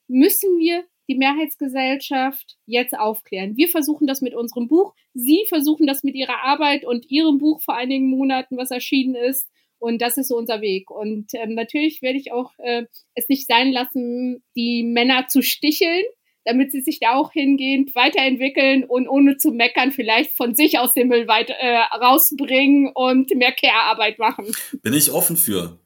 [0.07, 3.57] müssen wir die Mehrheitsgesellschaft jetzt aufklären.
[3.57, 4.93] Wir versuchen das mit unserem Buch.
[5.13, 9.49] Sie versuchen das mit ihrer Arbeit und ihrem Buch vor einigen Monaten, was erschienen ist.
[9.85, 10.89] Und das ist so unser Weg.
[10.89, 16.01] Und ähm, natürlich werde ich auch äh, es nicht sein lassen, die Männer zu sticheln,
[16.43, 20.95] damit sie sich da auch hingehend weiterentwickeln und ohne zu meckern vielleicht von sich aus
[20.95, 24.47] den Müll weit, äh, rausbringen und mehr Care-Arbeit machen.
[24.81, 25.77] Bin ich offen für.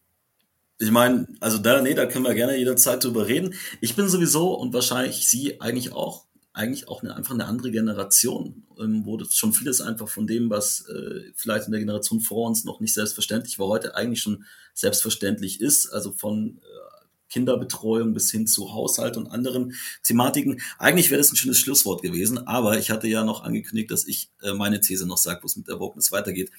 [0.80, 3.54] Ich meine, also da, nee, da können wir gerne jederzeit drüber reden.
[3.82, 6.24] Ich bin sowieso und wahrscheinlich Sie eigentlich auch
[6.60, 10.86] eigentlich auch eine, einfach eine andere Generation, ähm, wo schon vieles einfach von dem, was
[10.90, 14.44] äh, vielleicht in der Generation vor uns noch nicht selbstverständlich war, heute eigentlich schon
[14.74, 15.88] selbstverständlich ist.
[15.88, 16.90] Also von äh,
[17.30, 20.60] Kinderbetreuung bis hin zu Haushalt und anderen Thematiken.
[20.80, 24.30] Eigentlich wäre das ein schönes Schlusswort gewesen, aber ich hatte ja noch angekündigt, dass ich
[24.42, 26.52] äh, meine These noch sage, wo es mit der Wokeness weitergeht.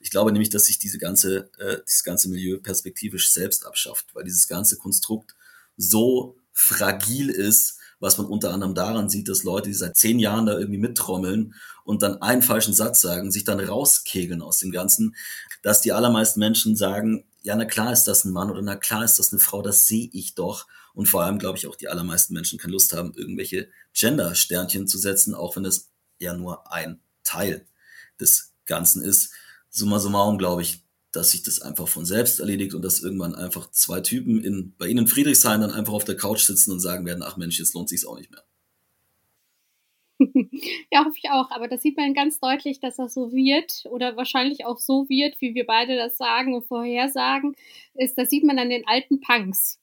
[0.00, 4.24] Ich glaube nämlich, dass sich diese ganze, äh, dieses ganze Milieu perspektivisch selbst abschafft, weil
[4.24, 5.34] dieses ganze Konstrukt
[5.76, 10.44] so fragil ist, was man unter anderem daran sieht, dass Leute, die seit zehn Jahren
[10.44, 15.14] da irgendwie mittrommeln und dann einen falschen Satz sagen, sich dann rauskegeln aus dem Ganzen,
[15.62, 19.04] dass die allermeisten Menschen sagen, ja, na klar ist das ein Mann oder na klar
[19.04, 20.66] ist das eine Frau, das sehe ich doch.
[20.94, 24.98] Und vor allem, glaube ich, auch die allermeisten Menschen keine Lust haben, irgendwelche Gender-Sternchen zu
[24.98, 25.88] setzen, auch wenn es
[26.18, 27.66] ja nur ein Teil
[28.18, 29.32] des Ganzen ist.
[29.70, 30.81] Summa summarum glaube ich,
[31.12, 34.86] dass sich das einfach von selbst erledigt und dass irgendwann einfach zwei Typen in, bei
[34.88, 37.74] Ihnen in Friedrichshain dann einfach auf der Couch sitzen und sagen werden, ach Mensch, jetzt
[37.74, 38.42] lohnt sich's auch nicht mehr.
[40.90, 41.50] Ja, hoffe ich auch.
[41.50, 45.40] Aber das sieht man ganz deutlich, dass das so wird oder wahrscheinlich auch so wird,
[45.40, 47.54] wie wir beide das sagen und vorhersagen,
[47.94, 49.80] ist, das sieht man an den alten Punks.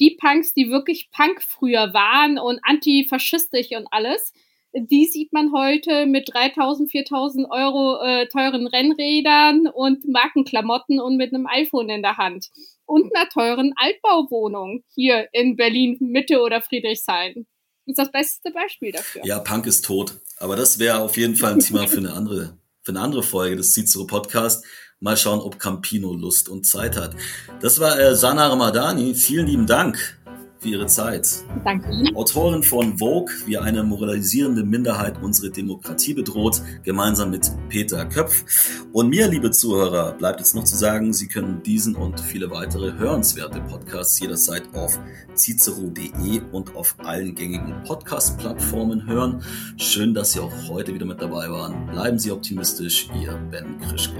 [0.00, 4.32] Die Punks, die wirklich Punk früher waren und antifaschistisch und alles,
[4.74, 11.32] die sieht man heute mit 3000, 4000 Euro äh, teuren Rennrädern und Markenklamotten und mit
[11.32, 12.50] einem iPhone in der Hand.
[12.86, 17.46] Und einer teuren Altbauwohnung hier in Berlin Mitte oder Friedrichshain.
[17.86, 19.22] Das ist das beste Beispiel dafür.
[19.24, 20.14] Ja, Punk ist tot.
[20.38, 23.56] Aber das wäre auf jeden Fall ein Thema für eine andere, für eine andere Folge
[23.56, 24.64] des Cicero Podcast.
[25.00, 27.14] Mal schauen, ob Campino Lust und Zeit hat.
[27.60, 29.14] Das war äh, Sana Ramadani.
[29.14, 30.18] Vielen lieben Dank
[30.64, 31.44] für Ihre Zeit.
[31.62, 32.16] Danke Ihnen.
[32.16, 38.44] Autorin von Vogue, wie eine moralisierende Minderheit unsere Demokratie bedroht, gemeinsam mit Peter Köpf.
[38.92, 42.94] Und mir, liebe Zuhörer, bleibt jetzt noch zu sagen, Sie können diesen und viele weitere
[42.96, 44.98] hörenswerte Podcasts jederzeit auf
[45.36, 49.42] cicero.de und auf allen gängigen Podcast-Plattformen hören.
[49.76, 51.86] Schön, dass Sie auch heute wieder mit dabei waren.
[51.88, 54.16] Bleiben Sie optimistisch, Ihr Ben Krischke.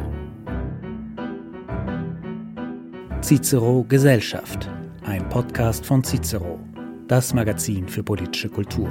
[3.23, 4.69] Cicero Gesellschaft
[5.05, 6.59] ein Podcast von Cicero,
[7.09, 8.91] das Magazin für politische Kultur.